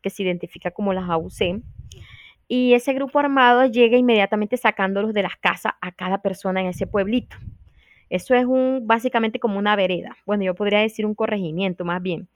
que 0.00 0.10
se 0.10 0.22
identifica 0.22 0.70
como 0.70 0.92
las 0.92 1.08
AUC. 1.08 1.62
Y 2.48 2.74
ese 2.74 2.92
grupo 2.94 3.18
armado 3.18 3.66
llega 3.66 3.96
inmediatamente 3.96 4.56
sacándolos 4.56 5.12
de 5.12 5.22
las 5.22 5.36
casas 5.36 5.74
a 5.80 5.92
cada 5.92 6.22
persona 6.22 6.60
en 6.60 6.68
ese 6.68 6.86
pueblito. 6.86 7.36
Eso 8.08 8.34
es 8.34 8.44
un, 8.44 8.86
básicamente 8.86 9.38
como 9.38 9.58
una 9.58 9.76
vereda. 9.76 10.16
Bueno, 10.26 10.42
yo 10.42 10.54
podría 10.54 10.80
decir 10.80 11.06
un 11.06 11.14
corregimiento 11.14 11.84
más 11.84 12.02
bien. 12.02 12.28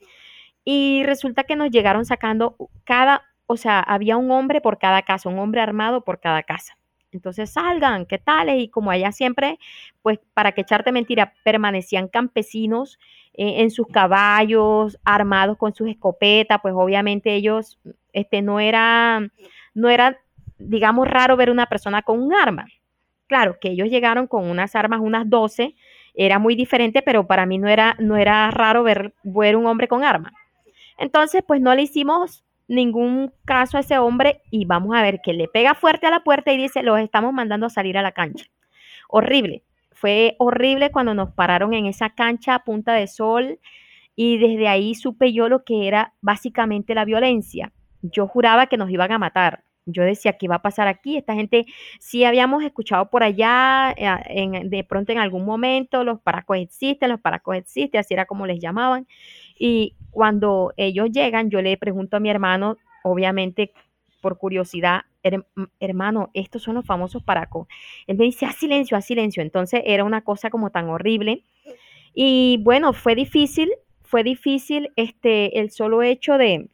Y 0.65 1.03
resulta 1.05 1.45
que 1.45 1.57
nos 1.57 1.71
llegaron 1.71 2.05
sacando 2.05 2.57
cada, 2.85 3.23
o 3.47 3.57
sea, 3.57 3.81
había 3.81 4.17
un 4.17 4.31
hombre 4.31 4.61
por 4.61 4.79
cada 4.79 5.03
casa, 5.03 5.29
un 5.29 5.39
hombre 5.39 5.61
armado 5.61 6.05
por 6.05 6.21
cada 6.21 6.43
casa. 6.45 6.79
Entonces 7.11 7.51
salgan, 7.51 8.07
¿qué 8.07 8.19
tal? 8.19 8.49
Y 8.59 8.69
como 8.69 8.91
allá 8.91 9.13
siempre, 9.13 9.59
pues 10.03 10.19
para 10.33 10.53
que 10.53 10.63
echarte 10.63 10.93
mentira, 10.93 11.35
permanecían 11.45 12.09
campesinos 12.09 12.99
en 13.37 13.71
sus 13.71 13.89
caballos, 13.89 14.99
armados 15.05 15.57
con 15.59 15.75
sus 15.75 15.89
escopetas, 15.89 16.59
pues 16.63 16.75
obviamente 16.77 17.35
ellos, 17.35 17.79
este, 18.13 18.43
no 18.43 18.61
era, 18.61 19.29
no 19.75 19.89
era, 19.89 20.19
digamos, 20.59 21.09
raro 21.09 21.37
ver 21.37 21.51
una 21.51 21.67
persona 21.67 22.03
con 22.03 22.23
un 22.23 22.35
arma. 22.35 22.67
Claro, 23.27 23.59
que 23.61 23.71
ellos 23.71 23.89
llegaron 23.89 24.27
con 24.29 24.49
unas 24.49 24.77
armas, 24.77 25.01
unas 25.01 25.29
12, 25.29 25.75
era 26.15 26.39
muy 26.39 26.55
diferente, 26.55 27.03
pero 27.03 27.27
para 27.27 27.45
mí 27.45 27.59
no 27.59 27.69
era, 27.69 27.97
no 27.99 28.17
era 28.17 28.51
raro 28.51 28.85
ver, 28.85 29.15
ver 29.25 29.57
un 29.57 29.67
hombre 29.67 29.89
con 29.89 30.05
arma. 30.05 30.33
Entonces, 30.97 31.43
pues 31.47 31.61
no 31.61 31.75
le 31.75 31.83
hicimos 31.83 32.45
ningún 32.69 33.33
caso 33.45 33.77
a 33.77 33.81
ese 33.81 33.99
hombre 33.99 34.43
y 34.51 34.65
vamos 34.65 34.97
a 34.97 35.03
ver 35.03 35.21
que 35.23 35.33
le 35.33 35.49
pega 35.49 35.75
fuerte 35.75 36.07
a 36.07 36.11
la 36.11 36.23
puerta 36.23 36.53
y 36.53 36.57
dice, 36.57 36.83
los 36.83 37.01
estamos 37.01 37.33
mandando 37.33 37.67
a 37.67 37.71
salir 37.71 37.99
a 37.99 38.03
la 38.03 38.13
cancha. 38.13 38.47
Horrible. 39.09 39.65
Fue 39.95 40.35
horrible 40.39 40.91
cuando 40.91 41.15
nos 41.15 41.31
pararon 41.31 41.73
en 41.73 41.87
esa 41.87 42.11
cancha 42.11 42.57
a 42.57 42.65
punta 42.65 42.93
de 42.93 43.07
sol 43.07 43.59
y 44.17 44.39
desde 44.39 44.69
ahí 44.69 44.95
supe 44.95 45.33
yo 45.33 45.49
lo 45.49 45.65
que 45.65 45.89
era 45.89 46.15
básicamente 46.21 46.95
la 46.95 47.05
violencia. 47.05 47.73
Yo 48.03 48.27
juraba 48.27 48.67
que 48.67 48.77
nos 48.77 48.91
iban 48.91 49.13
a 49.13 49.19
matar. 49.19 49.65
Yo 49.87 50.03
decía, 50.03 50.35
¿qué 50.39 50.49
va 50.49 50.57
a 50.57 50.63
pasar 50.63 50.89
aquí? 50.89 51.17
Esta 51.17 51.35
gente, 51.35 51.67
sí 52.01 52.25
habíamos 52.25 52.65
escuchado 52.65 53.11
por 53.11 53.23
allá, 53.23 53.95
eh, 53.97 54.63
de 54.65 54.85
pronto 54.85 55.13
en 55.13 55.19
algún 55.19 55.45
momento, 55.45 56.05
los 56.05 56.21
paracos 56.21 56.57
existen, 56.59 57.11
los 57.11 57.21
paracos 57.21 57.57
existen, 57.57 58.01
así 58.01 58.15
era 58.15 58.25
como 58.25 58.47
les 58.47 58.61
llamaban. 58.61 59.07
Y 59.59 59.95
cuando 60.11 60.73
ellos 60.77 61.11
llegan, 61.11 61.51
yo 61.51 61.61
le 61.61 61.77
pregunto 61.77 62.17
a 62.17 62.21
mi 62.21 62.31
hermano, 62.31 62.79
obviamente 63.03 63.73
por 64.23 64.39
curiosidad, 64.39 65.03
hermano, 65.81 66.31
estos 66.35 66.63
son 66.63 66.75
los 66.75 66.87
famosos 66.87 67.23
paracos. 67.23 67.67
Él 68.07 68.17
me 68.17 68.25
dice, 68.25 68.47
a 68.47 68.53
silencio, 68.53 68.97
a 68.97 69.01
silencio. 69.01 69.43
Entonces 69.43 69.83
era 69.85 70.05
una 70.05 70.23
cosa 70.23 70.51
como 70.51 70.71
tan 70.71 70.89
horrible. 70.89 71.45
Y 72.15 72.61
bueno, 72.63 72.93
fue 72.93 73.15
difícil, 73.15 73.71
fue 74.03 74.23
difícil 74.23 74.93
este, 74.97 75.59
el 75.59 75.71
solo 75.71 76.03
hecho 76.03 76.39
de, 76.39 76.69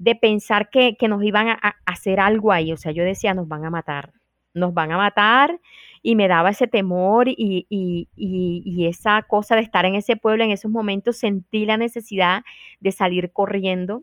de 0.00 0.14
pensar 0.14 0.70
que, 0.70 0.96
nos 1.08 1.22
iban 1.22 1.48
a, 1.48 1.76
hacer 1.84 2.20
algo 2.20 2.52
ahí. 2.52 2.72
O 2.72 2.76
sea, 2.76 2.90
yo 2.90 3.04
decía, 3.04 3.34
nos 3.34 3.48
van 3.48 3.66
a 3.66 3.70
matar, 3.70 4.12
nos 4.54 4.72
van 4.72 4.92
a 4.92 4.96
matar 4.96 5.60
y 6.02 6.16
me 6.16 6.26
daba 6.26 6.50
ese 6.50 6.66
temor 6.66 7.28
y, 7.28 7.66
y, 7.68 8.86
esa 8.86 9.22
cosa 9.22 9.56
de 9.56 9.62
estar 9.62 9.84
en 9.84 9.94
ese 9.94 10.16
pueblo 10.16 10.42
en 10.42 10.50
esos 10.50 10.70
momentos, 10.70 11.18
sentí 11.18 11.66
la 11.66 11.76
necesidad 11.76 12.42
de 12.80 12.92
salir 12.92 13.30
corriendo 13.30 14.02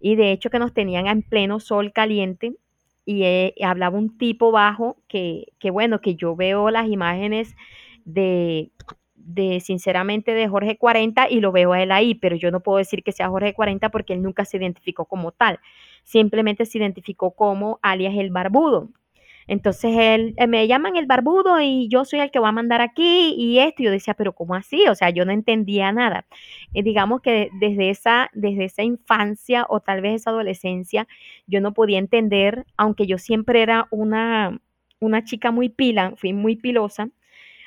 y 0.00 0.16
de 0.16 0.32
hecho 0.32 0.50
que 0.50 0.58
nos 0.58 0.74
tenían 0.74 1.06
en 1.06 1.22
pleno 1.22 1.60
sol 1.60 1.92
caliente 1.92 2.56
y 3.04 3.24
eh, 3.24 3.54
hablaba 3.62 3.98
un 3.98 4.16
tipo 4.18 4.52
bajo 4.52 4.96
que, 5.08 5.52
que, 5.58 5.70
bueno, 5.70 6.00
que 6.00 6.14
yo 6.14 6.36
veo 6.36 6.70
las 6.70 6.88
imágenes 6.88 7.56
de, 8.04 8.70
de 9.14 9.60
sinceramente 9.60 10.34
de 10.34 10.48
Jorge 10.48 10.76
40 10.78 11.28
y 11.30 11.40
lo 11.40 11.52
veo 11.52 11.72
a 11.72 11.82
él 11.82 11.92
ahí, 11.92 12.14
pero 12.14 12.36
yo 12.36 12.50
no 12.50 12.60
puedo 12.60 12.78
decir 12.78 13.02
que 13.02 13.12
sea 13.12 13.28
Jorge 13.28 13.54
40 13.54 13.90
porque 13.90 14.14
él 14.14 14.22
nunca 14.22 14.44
se 14.44 14.56
identificó 14.56 15.04
como 15.06 15.32
tal, 15.32 15.60
simplemente 16.04 16.66
se 16.66 16.78
identificó 16.78 17.32
como 17.32 17.78
alias 17.82 18.14
el 18.16 18.30
barbudo. 18.30 18.90
Entonces 19.50 19.92
él 19.98 20.34
eh, 20.36 20.46
me 20.46 20.68
llaman 20.68 20.96
el 20.96 21.06
barbudo 21.06 21.60
y 21.60 21.88
yo 21.88 22.04
soy 22.04 22.20
el 22.20 22.30
que 22.30 22.38
va 22.38 22.50
a 22.50 22.52
mandar 22.52 22.80
aquí 22.80 23.34
y 23.36 23.58
esto. 23.58 23.82
Y 23.82 23.86
yo 23.86 23.90
decía, 23.90 24.14
pero 24.14 24.32
¿cómo 24.32 24.54
así? 24.54 24.86
O 24.86 24.94
sea, 24.94 25.10
yo 25.10 25.24
no 25.24 25.32
entendía 25.32 25.90
nada. 25.90 26.24
Eh, 26.72 26.84
digamos 26.84 27.20
que 27.20 27.50
desde 27.58 27.90
esa, 27.90 28.30
desde 28.32 28.66
esa 28.66 28.84
infancia 28.84 29.66
o 29.68 29.80
tal 29.80 30.02
vez 30.02 30.20
esa 30.20 30.30
adolescencia, 30.30 31.08
yo 31.48 31.60
no 31.60 31.74
podía 31.74 31.98
entender, 31.98 32.64
aunque 32.76 33.08
yo 33.08 33.18
siempre 33.18 33.62
era 33.62 33.88
una, 33.90 34.60
una 35.00 35.24
chica 35.24 35.50
muy 35.50 35.68
pila, 35.68 36.12
fui 36.16 36.32
muy 36.32 36.54
pilosa, 36.54 37.08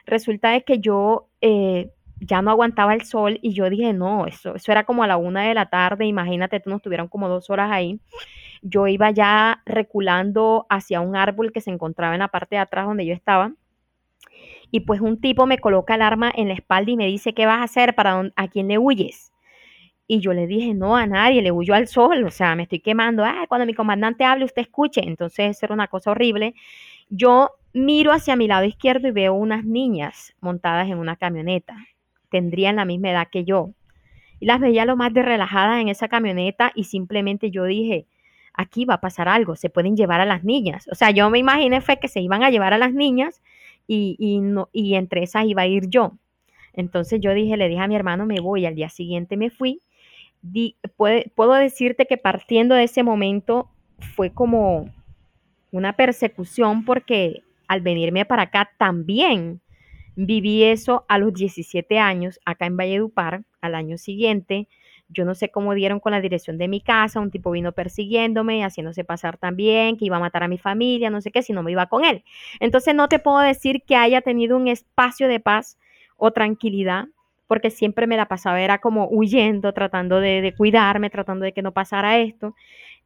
resulta 0.06 0.52
de 0.52 0.64
que 0.64 0.80
yo 0.80 1.28
eh, 1.42 1.92
ya 2.22 2.42
no 2.42 2.52
aguantaba 2.52 2.94
el 2.94 3.04
sol 3.04 3.40
y 3.42 3.54
yo 3.54 3.70
dije, 3.70 3.92
no, 3.92 4.26
eso, 4.26 4.56
eso 4.56 4.72
era 4.72 4.86
como 4.86 5.04
a 5.04 5.08
la 5.08 5.18
una 5.18 5.50
de 5.50 5.54
la 5.54 5.66
tarde, 5.66 6.06
imagínate, 6.06 6.62
tú 6.62 6.70
nos 6.70 6.82
tuvieron 6.82 7.10
como 7.10 7.28
dos 7.28 7.50
horas 7.50 7.72
ahí. 7.74 8.00
Yo 8.64 8.88
iba 8.88 9.12
ya 9.12 9.62
reculando 9.66 10.66
hacia 10.70 11.02
un 11.02 11.16
árbol 11.16 11.52
que 11.52 11.62
se 11.62 11.70
encontraba 11.70 12.16
en 12.16 12.20
la 12.20 12.30
parte 12.30 12.56
de 12.56 12.62
atrás 12.62 12.86
donde 12.88 13.06
yo 13.06 13.14
estaba. 13.14 13.54
Y 14.72 14.80
pues 14.80 15.02
un 15.02 15.22
tipo 15.22 15.46
me 15.46 15.60
coloca 15.60 15.94
el 15.94 16.02
arma 16.02 16.32
en 16.36 16.48
la 16.48 16.56
espalda 16.56 16.90
y 16.90 16.98
me 16.98 17.06
dice, 17.06 17.34
¿qué 17.34 17.46
vas 17.46 17.60
a 17.60 17.64
hacer? 17.64 17.94
¿Para 17.94 18.32
¿A 18.36 18.48
quién 18.48 18.68
le 18.68 18.80
huyes? 18.80 19.32
Y 20.08 20.20
yo 20.20 20.34
le 20.34 20.48
dije, 20.48 20.74
no, 20.74 20.98
a 20.98 21.06
nadie, 21.06 21.42
le 21.42 21.52
huyo 21.52 21.76
al 21.76 21.88
sol, 21.88 22.24
o 22.24 22.32
sea, 22.32 22.56
me 22.56 22.64
estoy 22.64 22.80
quemando. 22.80 23.24
Ah, 23.24 23.46
cuando 23.48 23.66
mi 23.66 23.74
comandante 23.74 24.24
hable, 24.24 24.46
usted 24.46 24.64
escuche. 24.64 25.02
Entonces, 25.06 25.58
eso 25.58 25.66
era 25.68 25.76
una 25.76 25.88
cosa 25.88 26.12
horrible. 26.12 26.56
Yo 27.10 27.52
miro 27.74 28.12
hacia 28.12 28.36
mi 28.36 28.48
lado 28.48 28.66
izquierdo 28.66 29.08
y 29.08 29.12
veo 29.12 29.34
unas 29.34 29.64
niñas 29.64 30.34
montadas 30.42 30.90
en 30.90 30.98
una 30.98 31.18
camioneta. 31.18 31.76
Tendrían 32.30 32.78
la 32.78 32.86
misma 32.86 33.12
edad 33.12 33.28
que 33.32 33.46
yo. 33.46 33.72
Y 34.40 34.46
las 34.46 34.60
veía 34.60 34.86
lo 34.86 34.98
más 34.98 35.14
de 35.14 35.22
relajadas 35.22 35.82
en 35.82 35.90
esa 35.90 36.08
camioneta 36.08 36.72
y 36.76 36.86
simplemente 36.86 37.52
yo 37.52 37.66
dije, 37.66 38.08
aquí 38.54 38.86
va 38.86 38.96
a 38.96 39.02
pasar 39.02 39.28
algo, 39.28 39.56
se 39.56 39.70
pueden 39.70 39.96
llevar 39.98 40.22
a 40.22 40.26
las 40.26 40.44
niñas. 40.44 40.88
O 40.92 40.96
sea, 40.96 41.12
yo 41.12 41.30
me 41.30 41.40
imaginé 41.40 41.82
fue 41.82 42.00
que 42.00 42.08
se 42.08 42.22
iban 42.22 42.44
a 42.44 42.50
llevar 42.50 42.74
a 42.74 42.78
las 42.78 42.94
niñas 42.94 43.42
y, 43.88 44.16
y, 44.20 44.40
no, 44.40 44.70
y 44.72 44.96
entre 44.96 45.24
esas 45.24 45.46
iba 45.46 45.64
a 45.64 45.68
ir 45.68 45.90
yo. 45.90 46.14
Entonces 46.74 47.22
yo 47.22 47.34
dije, 47.34 47.56
le 47.56 47.70
dije 47.70 47.82
a 47.82 47.88
mi 47.88 47.96
hermano, 47.96 48.26
me 48.26 48.40
voy. 48.40 48.66
Al 48.66 48.76
día 48.76 48.90
siguiente 48.90 49.38
me 49.38 49.50
fui. 49.50 49.80
puedo 50.98 51.54
decirte 51.54 52.06
que 52.06 52.18
partiendo 52.18 52.76
de 52.76 52.84
ese 52.84 53.04
momento 53.04 53.70
fue 54.16 54.32
como 54.32 54.90
una 55.72 55.94
persecución 55.94 56.84
porque 56.84 57.44
al 57.68 57.82
venirme 57.82 58.26
para 58.26 58.44
acá 58.44 58.72
también 58.78 59.62
viví 60.16 60.64
eso 60.64 61.06
a 61.08 61.18
los 61.18 61.34
17 61.34 61.98
años 62.00 62.40
acá 62.46 62.66
en 62.66 62.78
Valledupar. 62.78 63.44
Al 63.62 63.76
año 63.76 63.98
siguiente 63.98 64.68
yo 65.14 65.26
no 65.26 65.36
sé 65.36 65.50
cómo 65.50 65.74
dieron 65.74 66.00
con 66.00 66.12
la 66.12 66.22
dirección 66.22 66.58
de 66.58 66.68
mi 66.68 66.82
casa, 66.82 67.20
un 67.20 67.32
tipo 67.32 67.52
vino 67.52 67.72
persiguiéndome, 67.72 68.64
haciéndose 68.64 69.04
pasar 69.04 69.38
también, 69.38 69.98
que 69.98 70.06
iba 70.06 70.18
a 70.18 70.20
matar 70.20 70.44
a 70.44 70.48
mi 70.48 70.58
familia, 70.58 71.10
no 71.10 71.22
sé 71.22 71.32
qué, 71.32 71.42
si 71.42 71.54
no 71.54 71.64
me 71.64 71.72
iba 71.72 71.88
con 71.88 72.04
él. 72.04 72.24
Entonces 72.60 72.96
no 72.96 73.08
te 73.08 73.20
puedo 73.20 73.40
decir 73.40 73.84
que 73.86 73.96
haya 73.96 74.22
tenido 74.22 74.58
un 74.58 74.68
espacio 74.68 75.28
de 75.28 75.40
paz 75.40 75.78
o 76.18 76.32
tranquilidad, 76.32 77.06
porque 77.48 77.70
siempre 77.70 78.08
me 78.08 78.18
la 78.18 78.28
pasaba, 78.28 78.62
era 78.62 78.80
como 78.80 79.08
huyendo, 79.10 79.74
tratando 79.74 80.20
de, 80.20 80.54
cuidarme, 80.58 81.10
tratando 81.10 81.46
de 81.46 81.54
que 81.54 81.62
no 81.62 81.72
pasara 81.72 82.20
esto. 82.20 82.56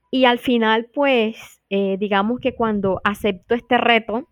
Y 0.10 0.26
al 0.26 0.40
final, 0.40 0.88
pues, 0.94 1.62
eh, 1.70 1.98
digamos 2.00 2.40
que 2.40 2.56
cuando 2.56 3.02
acepto 3.04 3.56
este 3.56 3.78
reto, 3.78 4.30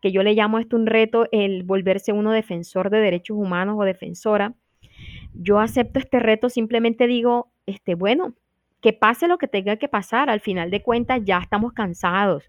que 0.00 0.12
yo 0.12 0.22
le 0.22 0.34
llamo 0.34 0.58
esto 0.58 0.76
un 0.76 0.86
reto, 0.86 1.26
el 1.32 1.64
volverse 1.64 2.12
uno 2.12 2.30
defensor 2.30 2.90
de 2.90 3.00
derechos 3.00 3.36
humanos 3.36 3.76
o 3.78 3.84
defensora, 3.84 4.54
yo 5.34 5.60
acepto 5.60 5.98
este 5.98 6.20
reto, 6.20 6.48
simplemente 6.48 7.06
digo, 7.06 7.50
este, 7.66 7.94
bueno, 7.94 8.34
que 8.80 8.92
pase 8.92 9.28
lo 9.28 9.38
que 9.38 9.48
tenga 9.48 9.76
que 9.76 9.88
pasar, 9.88 10.30
al 10.30 10.40
final 10.40 10.70
de 10.70 10.82
cuentas 10.82 11.20
ya 11.24 11.38
estamos 11.38 11.72
cansados. 11.72 12.44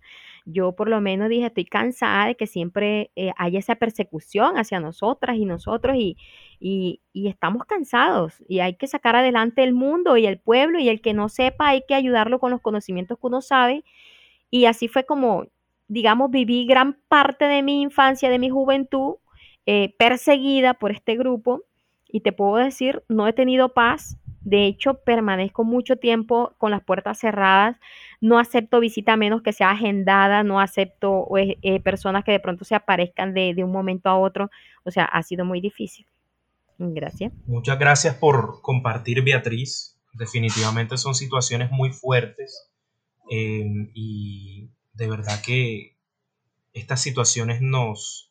Yo 0.46 0.76
por 0.76 0.90
lo 0.90 1.02
menos 1.02 1.30
dije, 1.30 1.48
estoy 1.48 1.66
cansada 1.66 2.28
de 2.28 2.36
que 2.36 2.48
siempre 2.48 3.12
eh, 3.16 3.32
haya 3.38 3.60
esa 3.60 3.76
persecución 3.76 4.58
hacia 4.58 4.80
nosotras 4.80 5.38
y 5.38 5.46
nosotros 5.46 5.96
y, 5.98 6.18
y, 6.60 7.02
estamos 7.14 7.66
cansados 7.66 8.44
y 8.48 8.60
hay 8.60 8.76
que 8.76 8.88
sacar 8.88 9.16
adelante 9.16 9.64
el 9.64 9.74
mundo 9.74 10.18
y 10.18 10.26
el 10.26 10.40
pueblo 10.40 10.80
y 10.80 10.90
el 10.90 11.02
que 11.02 11.14
no 11.14 11.30
sepa 11.30 11.70
hay 11.70 11.84
que 11.88 11.94
ayudarlo 11.96 12.40
con 12.40 12.52
los 12.52 12.62
conocimientos 12.62 13.18
que 13.20 13.28
uno 13.28 13.42
sabe. 13.42 13.84
Y 14.52 14.66
así 14.66 14.88
fue 14.88 15.06
como, 15.06 15.46
digamos, 15.88 16.32
viví 16.32 16.66
gran 16.66 16.98
parte 17.08 17.46
de 17.46 17.62
mi 17.64 17.82
infancia, 17.82 18.30
de 18.30 18.40
mi 18.40 18.50
juventud, 18.50 19.16
eh, 19.66 19.96
perseguida 20.00 20.74
por 20.74 20.92
este 20.92 21.16
grupo 21.16 21.64
y 22.12 22.22
te 22.22 22.32
puedo 22.32 22.56
decir, 22.56 23.04
no 23.08 23.28
he 23.28 23.34
tenido 23.34 23.70
paz. 23.70 24.18
De 24.42 24.66
hecho, 24.66 24.96
permanezco 24.96 25.64
mucho 25.64 25.98
tiempo 25.98 26.56
con 26.58 26.72
las 26.72 26.84
puertas 26.84 27.20
cerradas. 27.20 27.78
No 28.20 28.40
acepto 28.40 28.80
visita 28.80 29.16
menos 29.16 29.42
que 29.42 29.54
sea 29.54 29.72
agendada. 29.72 30.44
No 30.44 30.60
acepto 30.60 31.28
eh, 31.38 31.58
eh, 31.62 31.80
personas 31.80 32.24
que 32.24 32.32
de 32.32 32.40
pronto 32.40 32.66
se 32.66 32.74
aparezcan 32.74 33.34
de, 33.34 33.54
un 33.64 33.72
momento 33.72 34.10
a 34.10 34.18
otro. 34.18 34.50
O 34.84 34.92
sea, 34.92 35.06
ha 35.06 35.22
sido 35.22 35.46
muy 35.46 35.62
difícil. 35.62 36.06
Gracias. 36.80 37.32
Muchas 37.46 37.78
gracias 37.78 38.16
por 38.16 38.62
compartir, 38.62 39.22
Beatriz. 39.24 40.00
Definitivamente 40.14 40.98
son 40.98 41.14
situaciones 41.14 41.70
muy 41.70 41.92
fuertes. 41.92 42.72
Eh, 43.30 43.66
y 43.94 44.70
de 44.94 45.08
verdad 45.08 45.42
que 45.46 45.98
estas 46.74 47.02
situaciones 47.02 47.62
nos, 47.62 48.29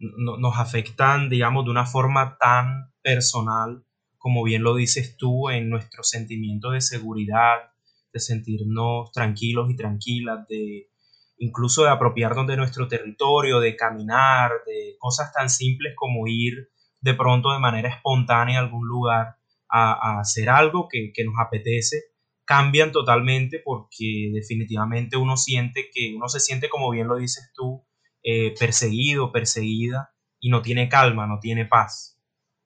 nos 0.00 0.58
afectan, 0.58 1.28
digamos, 1.28 1.64
de 1.64 1.70
una 1.70 1.86
forma 1.86 2.36
tan 2.38 2.92
personal, 3.02 3.84
como 4.18 4.42
bien 4.42 4.62
lo 4.62 4.74
dices 4.74 5.16
tú, 5.16 5.50
en 5.50 5.68
nuestro 5.70 6.02
sentimiento 6.02 6.70
de 6.70 6.80
seguridad, 6.80 7.72
de 8.12 8.20
sentirnos 8.20 9.12
tranquilos 9.12 9.70
y 9.70 9.76
tranquilas, 9.76 10.46
de 10.48 10.90
incluso 11.38 11.84
de 11.84 11.90
apropiarnos 11.90 12.46
de 12.46 12.56
nuestro 12.56 12.86
territorio, 12.88 13.60
de 13.60 13.76
caminar, 13.76 14.52
de 14.66 14.96
cosas 14.98 15.32
tan 15.32 15.48
simples 15.48 15.94
como 15.96 16.26
ir 16.26 16.70
de 17.00 17.14
pronto 17.14 17.52
de 17.52 17.58
manera 17.58 17.88
espontánea 17.88 18.58
a 18.58 18.62
algún 18.62 18.86
lugar 18.86 19.36
a, 19.68 20.20
hacer 20.20 20.50
algo 20.50 20.88
que, 20.90 21.12
nos 21.24 21.34
apetece, 21.38 22.02
cambian 22.44 22.92
totalmente 22.92 23.60
porque 23.64 24.30
definitivamente 24.32 25.16
uno 25.16 25.36
siente 25.36 25.88
que 25.92 26.12
uno 26.14 26.28
se 26.28 26.40
siente, 26.40 26.68
como 26.68 26.90
bien 26.90 27.08
lo 27.08 27.16
dices 27.16 27.50
tú, 27.54 27.86
eh, 28.22 28.54
perseguido, 28.58 29.32
perseguida 29.32 30.12
y 30.38 30.50
no 30.50 30.62
tiene 30.62 30.88
calma, 30.88 31.26
no 31.26 31.38
tiene 31.40 31.66
paz. 31.66 32.18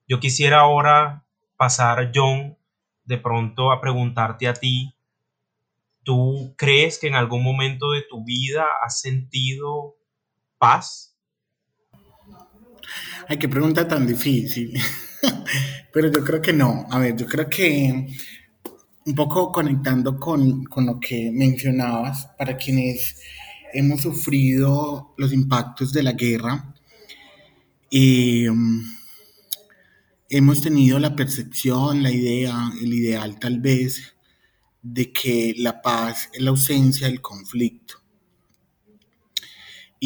Yo 0.07 0.19
quisiera 0.19 0.59
ahora 0.59 1.25
pasar, 1.57 2.11
John, 2.13 2.57
de 3.03 3.17
pronto 3.17 3.71
a 3.71 3.81
preguntarte 3.81 4.47
a 4.47 4.53
ti, 4.53 4.95
¿tú 6.03 6.53
crees 6.57 6.99
que 6.99 7.07
en 7.07 7.15
algún 7.15 7.43
momento 7.43 7.91
de 7.91 8.03
tu 8.09 8.23
vida 8.23 8.65
has 8.83 8.99
sentido 9.01 9.95
paz? 10.57 11.17
Ay, 13.27 13.37
qué 13.37 13.49
pregunta 13.49 13.87
tan 13.87 14.05
difícil. 14.05 14.77
Pero 15.93 16.11
yo 16.11 16.23
creo 16.23 16.41
que 16.41 16.53
no. 16.53 16.85
A 16.91 16.99
ver, 16.99 17.15
yo 17.15 17.25
creo 17.25 17.49
que 17.49 18.07
un 19.05 19.15
poco 19.15 19.51
conectando 19.51 20.19
con, 20.19 20.65
con 20.65 20.85
lo 20.85 20.99
que 20.99 21.31
mencionabas, 21.31 22.27
para 22.37 22.57
quienes 22.57 23.21
hemos 23.75 24.01
sufrido 24.01 25.13
los 25.17 25.33
impactos 25.33 25.93
de 25.93 26.03
la 26.03 26.13
guerra, 26.13 26.73
y 27.89 28.45
hemos 30.29 30.61
tenido 30.61 30.99
la 30.99 31.15
percepción, 31.15 32.03
la 32.03 32.11
idea, 32.11 32.71
el 32.81 32.93
ideal 32.93 33.39
tal 33.39 33.59
vez, 33.59 34.15
de 34.81 35.11
que 35.11 35.53
la 35.57 35.81
paz 35.81 36.29
es 36.33 36.41
la 36.41 36.49
ausencia 36.49 37.07
del 37.07 37.21
conflicto. 37.21 37.95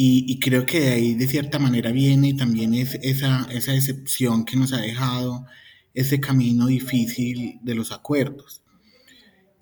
Y, 0.02 0.38
creo 0.40 0.64
que 0.64 0.80
de 0.80 0.92
ahí 0.92 1.14
de 1.14 1.26
cierta 1.26 1.58
manera 1.58 1.92
viene 1.92 2.32
también 2.32 2.72
es 2.74 2.94
esa, 3.02 3.46
esa 3.50 3.72
decepción 3.72 4.46
que 4.46 4.56
nos 4.56 4.72
ha 4.72 4.78
dejado 4.80 5.44
ese 5.92 6.20
camino 6.20 6.68
difícil 6.68 7.58
de 7.62 7.74
los 7.74 7.92
acuerdos. 7.92 8.62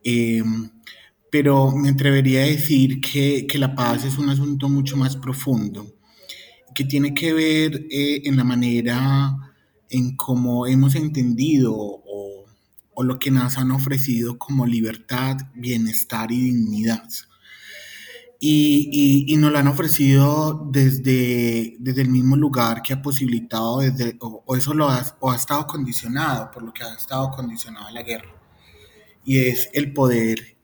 Em, 0.05 0.71
pero 1.31 1.71
me 1.73 1.91
atrevería 1.91 2.43
a 2.43 2.47
decir 2.47 3.01
que, 3.01 3.47
que, 3.47 3.59
la 3.59 3.75
paz 3.75 4.05
es 4.05 4.19
un 4.19 4.31
asunto 4.31 4.69
mucho 4.69 4.97
más 4.97 5.17
profundo, 5.17 5.95
que 6.75 6.85
tiene 6.85 7.14
que 7.14 7.33
ver 7.33 7.87
eh, 7.91 8.23
en 8.25 8.37
la 8.37 8.45
manera 8.45 9.37
en 9.91 10.17
cómo 10.17 10.67
hemos 10.67 10.95
entendido 10.95 11.75
o, 11.75 12.47
o 13.01 13.05
lo 13.05 13.21
que 13.21 13.31
nos 13.31 13.57
han 13.59 13.71
ofrecido 13.71 14.38
como 14.38 14.67
libertad, 14.67 15.37
bienestar 15.55 16.33
y 16.33 16.41
dignidad. 16.41 17.09
Y, 18.41 19.25
y, 19.29 19.37
nos 19.37 19.53
lo 19.53 19.59
han 19.59 19.69
ofrecido 19.69 20.69
desde, 20.73 21.77
desde 21.79 22.03
el 22.03 22.09
mismo 22.09 22.37
lugar 22.37 22.83
que 22.83 22.95
ha 22.95 23.01
posibilitado, 23.01 23.79
desde, 23.79 24.17
o, 24.21 24.57
eso 24.57 24.75
lo 24.75 24.88
ha, 24.88 25.17
o 25.21 25.31
ha 25.31 25.37
estado 25.37 25.64
condicionado 25.69 26.51
por 26.51 26.64
lo 26.64 26.73
que 26.73 26.83
ha 26.83 26.93
estado 26.93 27.31
condicionado 27.31 27.88
la 27.91 28.03
guerra. 28.03 28.35
Y 29.25 29.38
es 29.38 29.71
el 29.75 29.93
poder 29.93 30.58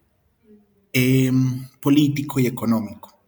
em, 0.94 1.68
político 1.80 2.40
y 2.40 2.46
económico. 2.46 3.18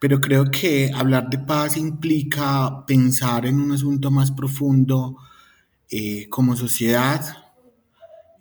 Pero 0.00 0.20
creo 0.20 0.50
que 0.50 0.90
hablar 0.92 1.30
de 1.30 1.38
paz 1.38 1.76
implica 1.76 2.84
pensar 2.86 3.46
en 3.46 3.60
un 3.60 3.72
asunto 3.72 4.10
más 4.10 4.32
profundo 4.32 5.16
eh, 5.88 6.28
como 6.28 6.56
sociedad, 6.56 7.22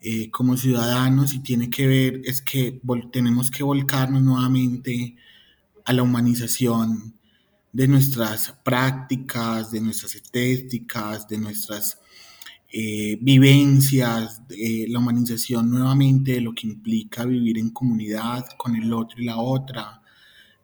eh, 0.02 0.32
como 0.32 0.58
ciudadanos, 0.58 1.34
y 1.34 1.40
tiene 1.40 1.70
que 1.70 1.86
ver 1.88 2.22
es 2.26 2.42
que 2.42 2.82
tenemos 3.12 3.52
que 3.52 3.64
volcarnos 3.64 4.24
nuevamente 4.24 5.16
a 5.86 5.94
la 5.94 6.04
humanización 6.04 7.14
de 7.72 7.88
nuestras 7.88 8.54
prácticas, 8.64 9.72
de 9.72 9.82
nuestras 9.82 10.16
estéticas, 10.16 11.28
de 11.28 11.38
nuestras 11.38 12.01
eh, 12.74 13.18
vivencias, 13.20 14.48
de 14.48 14.86
la 14.88 15.00
humanización 15.00 15.70
nuevamente 15.70 16.34
de 16.34 16.42
lo 16.42 16.54
que 16.54 16.68
implica 16.68 17.26
vivir 17.26 17.58
en 17.58 17.72
comunidad 17.72 18.46
con 18.58 18.76
el 18.78 18.94
otro 18.94 19.22
y 19.22 19.26
la 19.26 19.38
otra, 19.38 20.02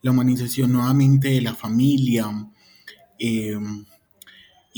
la 0.01 0.11
humanización 0.11 0.71
nuevamente 0.71 1.29
de 1.29 1.41
la 1.41 1.53
familia. 1.53 2.27
Eh, 3.19 3.57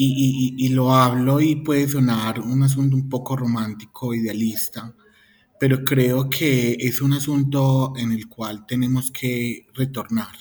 y, 0.01 0.69
lo 0.69 0.93
hablo 0.93 1.41
y 1.41 1.57
puede 1.57 1.87
sonar 1.87 2.39
un 2.39 2.63
asunto 2.63 2.95
un 2.95 3.09
poco 3.09 3.35
romántico, 3.35 4.13
idealista, 4.13 4.95
pero 5.59 5.83
creo 5.83 6.29
que 6.29 6.77
es 6.79 7.01
un 7.01 7.13
asunto 7.13 7.93
en 7.97 8.13
el 8.13 8.27
cual 8.27 8.65
tenemos 8.65 9.11
que 9.11 9.67
retornar. 9.73 10.35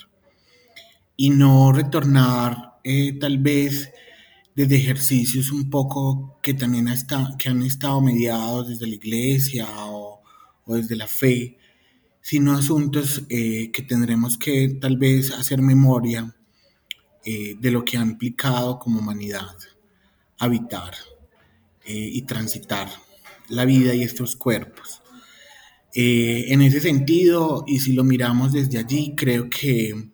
Y 1.16 1.30
no 1.30 1.72
retornar 1.72 2.78
eh, 2.84 3.18
tal 3.18 3.38
vez 3.38 3.90
desde 4.58 4.74
ejercicios 4.74 5.52
un 5.52 5.70
poco 5.70 6.36
que 6.42 6.52
también 6.52 6.88
que 7.38 7.48
han 7.48 7.62
estado 7.62 8.00
mediados 8.00 8.66
desde 8.66 8.88
la 8.88 8.94
iglesia 8.96 9.68
o, 9.86 10.20
o 10.64 10.74
desde 10.74 10.96
la 10.96 11.06
fe, 11.06 11.58
sino 12.20 12.54
asuntos 12.54 13.22
eh, 13.28 13.70
que 13.70 13.82
tendremos 13.82 14.36
que 14.36 14.70
tal 14.80 14.96
vez 14.96 15.30
hacer 15.30 15.62
memoria 15.62 16.34
eh, 17.24 17.54
de 17.56 17.70
lo 17.70 17.84
que 17.84 17.98
ha 17.98 18.02
implicado 18.02 18.80
como 18.80 18.98
humanidad 18.98 19.54
habitar 20.40 20.94
eh, 21.84 22.10
y 22.14 22.22
transitar 22.22 22.88
la 23.48 23.64
vida 23.64 23.94
y 23.94 24.02
estos 24.02 24.34
cuerpos. 24.34 25.02
en 25.94 26.62
ese 26.62 26.80
sentido, 26.80 27.64
y 27.64 27.78
si 27.78 27.92
lo 27.92 28.02
miramos 28.02 28.52
desde 28.52 28.78
allí, 28.78 29.14
creo 29.16 29.48
que 29.48 30.10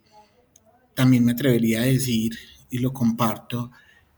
también 0.93 1.25
me 1.25 1.31
atrevería 1.31 1.81
a 1.81 1.85
decir, 1.85 2.37
y 2.69 2.77
lo 2.77 2.93
comparto, 2.93 3.71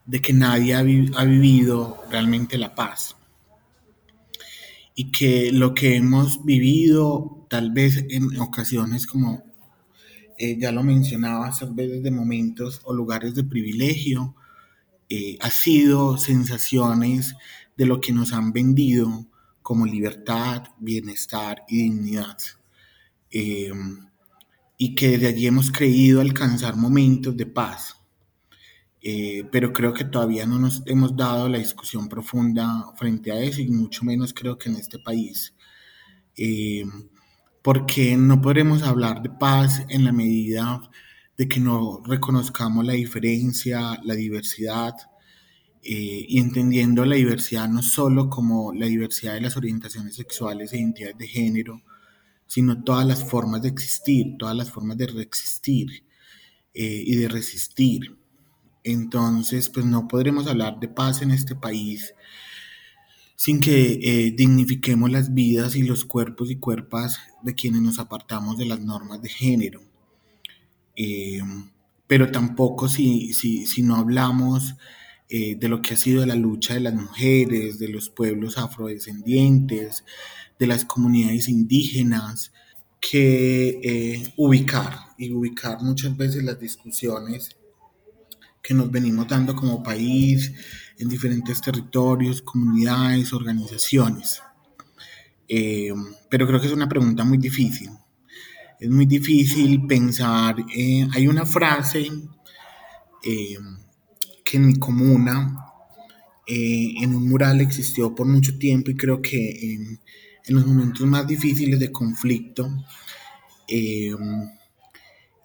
de 0.07 0.21
que 0.21 0.33
nadie 0.33 0.73
ha 0.73 0.81
vivido 0.81 2.01
realmente 2.09 2.57
la 2.57 2.73
paz 2.73 3.15
y 4.95 5.11
que 5.11 5.51
lo 5.51 5.75
que 5.75 5.95
hemos 5.95 6.43
vivido, 6.43 7.45
tal 7.49 7.71
vez 7.71 8.03
en 8.09 8.39
ocasiones 8.39 9.05
como 9.05 9.43
eh, 10.39 10.57
ya 10.59 10.71
lo 10.71 10.81
mencionaba, 10.83 11.51
tal 11.51 11.75
veces 11.75 12.01
de 12.01 12.09
momentos 12.09 12.81
o 12.83 12.93
lugares 12.93 13.35
de 13.35 13.43
privilegio, 13.43 14.35
eh, 15.09 15.37
ha 15.39 15.51
sido 15.51 16.17
sensaciones 16.17 17.35
de 17.75 17.85
lo 17.85 18.01
que 18.01 18.11
nos 18.11 18.33
han 18.33 18.53
vendido 18.53 19.27
como 19.61 19.85
libertad, 19.85 20.63
bienestar 20.79 21.63
y 21.67 21.83
dignidad. 21.83 22.37
Eh, 23.29 23.71
y 24.77 24.95
que 24.95 25.17
de 25.19 25.27
allí 25.27 25.45
hemos 25.45 25.71
creído 25.71 26.21
alcanzar 26.21 26.75
momentos 26.75 27.37
de 27.37 27.45
paz. 27.45 27.96
Eh, 29.01 29.43
pero 29.51 29.73
creo 29.73 29.93
que 29.93 30.05
todavía 30.05 30.45
no 30.45 30.59
nos 30.59 30.81
hemos 30.85 31.15
dado 31.15 31.47
la 31.49 31.59
discusión 31.59 32.09
profunda 32.09 32.91
frente 32.95 33.31
a 33.31 33.39
eso 33.39 33.61
y 33.61 33.69
mucho 33.69 34.03
menos 34.03 34.33
creo 34.33 34.57
que 34.57 34.69
en 34.69 34.75
este 34.75 34.99
país. 34.99 35.53
Eh, 36.35 36.83
porque 37.61 38.17
no 38.17 38.41
podremos 38.41 38.83
hablar 38.83 39.21
de 39.21 39.29
paz 39.29 39.85
en 39.89 40.05
la 40.05 40.11
medida 40.11 40.81
de 41.37 41.47
que 41.47 41.59
no 41.59 42.01
reconozcamos 42.05 42.85
la 42.85 42.93
diferencia, 42.93 43.99
la 44.03 44.15
diversidad, 44.15 44.93
eh, 45.83 46.25
y 46.27 46.39
entendiendo 46.39 47.05
la 47.05 47.15
diversidad 47.15 47.69
no 47.69 47.81
solo 47.83 48.29
como 48.29 48.73
la 48.73 48.87
diversidad 48.87 49.35
de 49.35 49.41
las 49.41 49.57
orientaciones 49.57 50.15
sexuales 50.15 50.73
e 50.73 50.79
identidades 50.79 51.17
de 51.17 51.27
género, 51.27 51.81
sino 52.47 52.83
todas 52.83 53.05
las 53.05 53.23
formas 53.23 53.61
de 53.61 53.69
existir, 53.69 54.37
todas 54.39 54.55
las 54.55 54.71
formas 54.71 54.97
de 54.97 55.07
reexistir 55.07 56.03
y 56.73 57.15
de 57.15 57.27
resistir. 57.27 58.17
Entonces, 58.87 59.67
pues 59.67 59.85
no 59.85 60.07
podremos 60.07 60.47
hablar 60.47 60.79
de 60.79 60.87
paz 60.87 61.21
en 61.21 61.31
este 61.31 61.55
país 61.55 62.13
sin 63.35 63.59
que 63.59 63.99
eh, 64.01 64.31
dignifiquemos 64.31 65.11
las 65.11 65.33
vidas 65.33 65.75
y 65.75 65.83
los 65.83 66.05
cuerpos 66.05 66.49
y 66.49 66.55
cuerpas 66.55 67.19
de 67.43 67.53
quienes 67.53 67.81
nos 67.81 67.99
apartamos 67.99 68.57
de 68.57 68.65
las 68.65 68.79
normas 68.79 69.21
de 69.21 69.29
género. 69.29 69.81
Eh, 70.95 71.41
pero 72.07 72.31
tampoco 72.31 72.87
si, 72.87 73.33
si, 73.33 73.81
no 73.83 73.97
hablamos 73.97 74.75
eh, 75.27 75.55
de 75.55 75.67
lo 75.67 75.81
que 75.81 75.95
ha 75.95 75.97
sido 75.97 76.25
la 76.25 76.35
lucha 76.35 76.75
de 76.75 76.79
las 76.79 76.93
mujeres, 76.93 77.77
de 77.77 77.89
los 77.89 78.09
pueblos 78.09 78.57
afrodescendientes, 78.57 80.05
de 80.57 80.67
las 80.67 80.85
comunidades 80.85 81.49
indígenas, 81.49 82.53
que 83.01 84.31
ubicar 84.37 85.09
y 85.17 85.31
ubicar 85.31 85.81
muchas 85.83 86.15
veces 86.15 86.43
las 86.43 86.59
discusiones 86.59 87.56
que 88.67 88.73
nos 88.73 88.91
venimos 88.91 89.25
dando 89.29 89.55
como 89.55 89.81
país 89.81 90.51
en 90.97 91.07
diferentes 91.07 91.61
territorios, 91.61 92.41
comunidades, 92.41 93.31
organizaciones. 93.31 94.41
Eh, 95.47 95.93
pero 96.29 96.45
creo 96.45 96.59
que 96.59 96.67
es 96.67 96.73
una 96.73 96.89
pregunta 96.89 97.23
muy 97.23 97.37
difícil. 97.37 97.91
Es 98.77 98.89
muy 98.89 99.05
difícil 99.05 99.87
pensar, 99.87 100.57
hay 101.13 101.27
una 101.29 101.45
frase 101.45 102.11
eh, 103.23 103.57
que 104.43 104.57
en 104.57 104.67
mi 104.67 104.75
comuna, 104.75 105.63
eh, 106.45 106.93
en 107.01 107.15
un 107.15 107.29
mural 107.29 107.61
existió 107.61 108.13
por 108.13 108.27
mucho 108.27 108.57
tiempo 108.57 108.91
y 108.91 108.97
creo 108.97 109.21
que 109.21 109.75
en 110.45 110.55
los 110.55 110.67
momentos 110.67 111.07
más 111.07 111.25
difíciles 111.25 111.79
de 111.79 111.89
conflicto, 111.89 112.69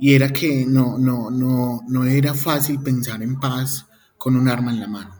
y 0.03 0.15
era 0.15 0.33
que 0.33 0.67
no, 0.67 0.99
no, 0.99 1.31
no, 1.31 1.83
no 1.87 2.05
era 2.05 2.35
fácil 2.35 2.81
pensar 2.83 3.23
en 3.23 3.38
paz 3.38 3.87
con 4.19 4.35
un 4.35 4.49
arma 4.49 4.73
en 4.73 4.81
la 4.81 4.88
mano. 4.88 5.15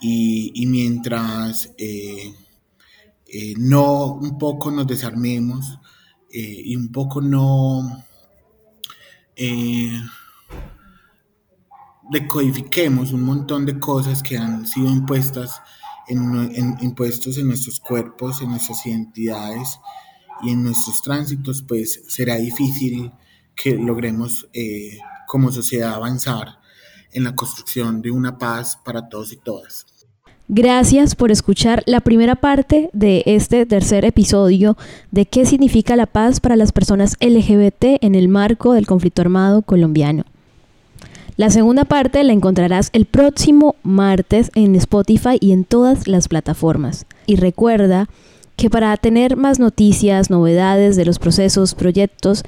Y, 0.00 0.64
mientras 0.68 1.72
eh, 1.76 2.32
eh, 3.26 3.54
no 3.58 4.12
un 4.12 4.38
poco 4.38 4.70
nos 4.70 4.86
desarmemos 4.86 5.80
eh, 6.30 6.62
y 6.64 6.76
un 6.76 6.92
poco 6.92 7.20
no 7.20 8.04
decodifiquemos 12.12 13.12
un 13.12 13.22
montón 13.22 13.66
de 13.66 13.80
cosas 13.80 14.22
que 14.22 14.38
han 14.38 14.64
sido 14.64 14.88
impuestas 14.88 15.60
en, 16.06 16.76
impuestos 16.82 17.36
en 17.38 17.48
nuestros 17.48 17.80
cuerpos, 17.80 18.42
en 18.42 18.50
nuestras 18.50 18.86
identidades 18.86 19.80
y 20.44 20.50
en 20.50 20.62
nuestros 20.62 21.02
tránsitos, 21.02 21.62
pues 21.62 22.04
será 22.06 22.36
difícil 22.36 23.10
que 23.54 23.76
logremos 23.76 24.48
eh, 24.52 24.98
como 25.26 25.50
sociedad 25.52 25.94
avanzar 25.94 26.58
en 27.12 27.24
la 27.24 27.34
construcción 27.34 28.02
de 28.02 28.10
una 28.10 28.38
paz 28.38 28.78
para 28.84 29.08
todos 29.08 29.32
y 29.32 29.36
todas. 29.36 29.86
Gracias 30.48 31.14
por 31.14 31.30
escuchar 31.30 31.82
la 31.86 32.00
primera 32.00 32.34
parte 32.34 32.90
de 32.92 33.22
este 33.24 33.64
tercer 33.64 34.04
episodio 34.04 34.76
de 35.10 35.24
qué 35.24 35.46
significa 35.46 35.96
la 35.96 36.04
paz 36.04 36.40
para 36.40 36.56
las 36.56 36.70
personas 36.70 37.16
LGBT 37.20 38.02
en 38.02 38.14
el 38.14 38.28
marco 38.28 38.74
del 38.74 38.86
conflicto 38.86 39.22
armado 39.22 39.62
colombiano. 39.62 40.24
La 41.36 41.50
segunda 41.50 41.84
parte 41.84 42.22
la 42.24 42.32
encontrarás 42.32 42.90
el 42.92 43.06
próximo 43.06 43.74
martes 43.82 44.50
en 44.54 44.74
Spotify 44.76 45.38
y 45.40 45.52
en 45.52 45.64
todas 45.64 46.06
las 46.06 46.28
plataformas. 46.28 47.06
Y 47.26 47.36
recuerda 47.36 48.08
que 48.56 48.70
para 48.70 48.96
tener 48.98 49.36
más 49.36 49.58
noticias, 49.58 50.30
novedades 50.30 50.94
de 50.94 51.04
los 51.04 51.18
procesos, 51.18 51.74
proyectos 51.74 52.44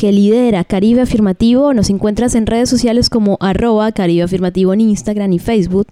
que 0.00 0.12
lidera 0.12 0.64
Caribe 0.64 1.02
Afirmativo. 1.02 1.74
Nos 1.74 1.90
encuentras 1.90 2.34
en 2.34 2.46
redes 2.46 2.70
sociales 2.70 3.10
como 3.10 3.36
arroba 3.38 3.92
Caribe 3.92 4.22
Afirmativo 4.22 4.72
en 4.72 4.80
Instagram 4.80 5.30
y 5.34 5.38
Facebook, 5.38 5.88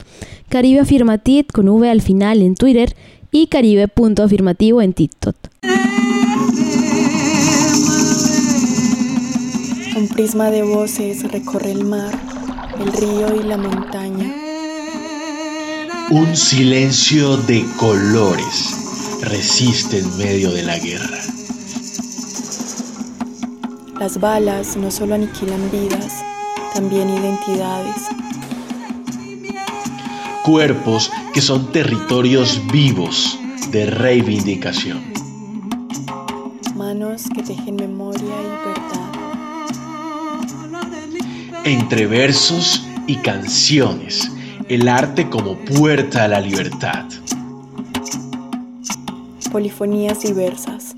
Caribe 0.49 0.81
Afirmatit 0.81 1.53
con 1.53 1.69
V 1.69 1.91
al 1.91 2.01
final 2.01 2.41
en 2.41 2.55
Twitter 2.55 2.97
y 3.31 3.49
Caribe.afirmativo 3.49 4.81
en 4.81 4.95
TikTok. 4.95 5.37
Un 9.95 10.09
prisma 10.09 10.51
de 10.51 10.63
voces 10.63 11.31
recorre 11.31 11.73
el 11.73 11.85
mar, 11.85 12.19
el 12.81 12.91
río 12.95 13.39
y 13.39 13.47
la 13.47 13.59
montaña 13.59 14.33
Un 16.11 16.35
silencio 16.35 17.37
de 17.37 17.63
colores 17.77 19.21
resiste 19.21 19.99
en 19.99 20.17
medio 20.17 20.51
de 20.51 20.63
la 20.63 20.79
guerra. 20.79 21.38
Las 23.99 24.21
balas 24.21 24.77
no 24.77 24.93
solo 24.93 25.17
aniquilan 25.17 25.71
vidas, 25.73 26.25
también 26.73 27.11
identidades. 27.11 28.07
Cuerpos 30.45 31.11
que 31.35 31.41
son 31.41 31.73
territorios 31.73 32.63
vivos 32.73 33.37
de 33.73 33.87
reivindicación. 33.87 35.03
Manos 36.77 37.25
que 37.35 37.43
tejen 37.43 37.75
memoria 37.75 38.23
y 38.23 38.47
verdad. 38.69 39.09
Entre 41.65 42.07
versos 42.07 42.87
y 43.09 43.17
canciones, 43.17 44.31
el 44.69 44.87
arte 44.89 45.29
como 45.29 45.57
puerta 45.59 46.23
a 46.23 46.29
la 46.29 46.41
libertad. 46.41 47.05
Polifonías 49.51 50.21
diversas. 50.21 50.95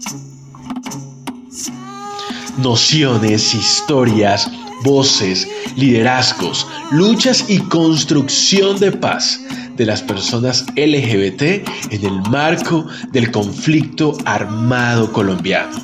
Nociones, 2.59 3.55
historias, 3.55 4.51
voces, 4.85 5.49
liderazgos, 5.77 6.67
luchas 6.91 7.45
y 7.49 7.59
construcción 7.59 8.79
de 8.79 8.93
paz 8.93 9.41
de 9.77 9.87
las 9.87 10.03
personas 10.03 10.67
LGBT 10.77 11.43
en 11.91 12.05
el 12.05 12.21
marco 12.31 12.87
del 13.13 13.31
conflicto 13.31 14.17
armado 14.25 15.13
colombiano. 15.13 15.79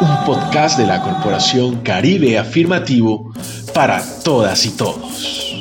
Un 0.00 0.24
podcast 0.24 0.78
de 0.78 0.86
la 0.86 1.02
Corporación 1.02 1.80
Caribe 1.82 2.38
Afirmativo 2.38 3.32
para 3.74 4.02
todas 4.22 4.64
y 4.66 4.70
todos. 4.70 5.52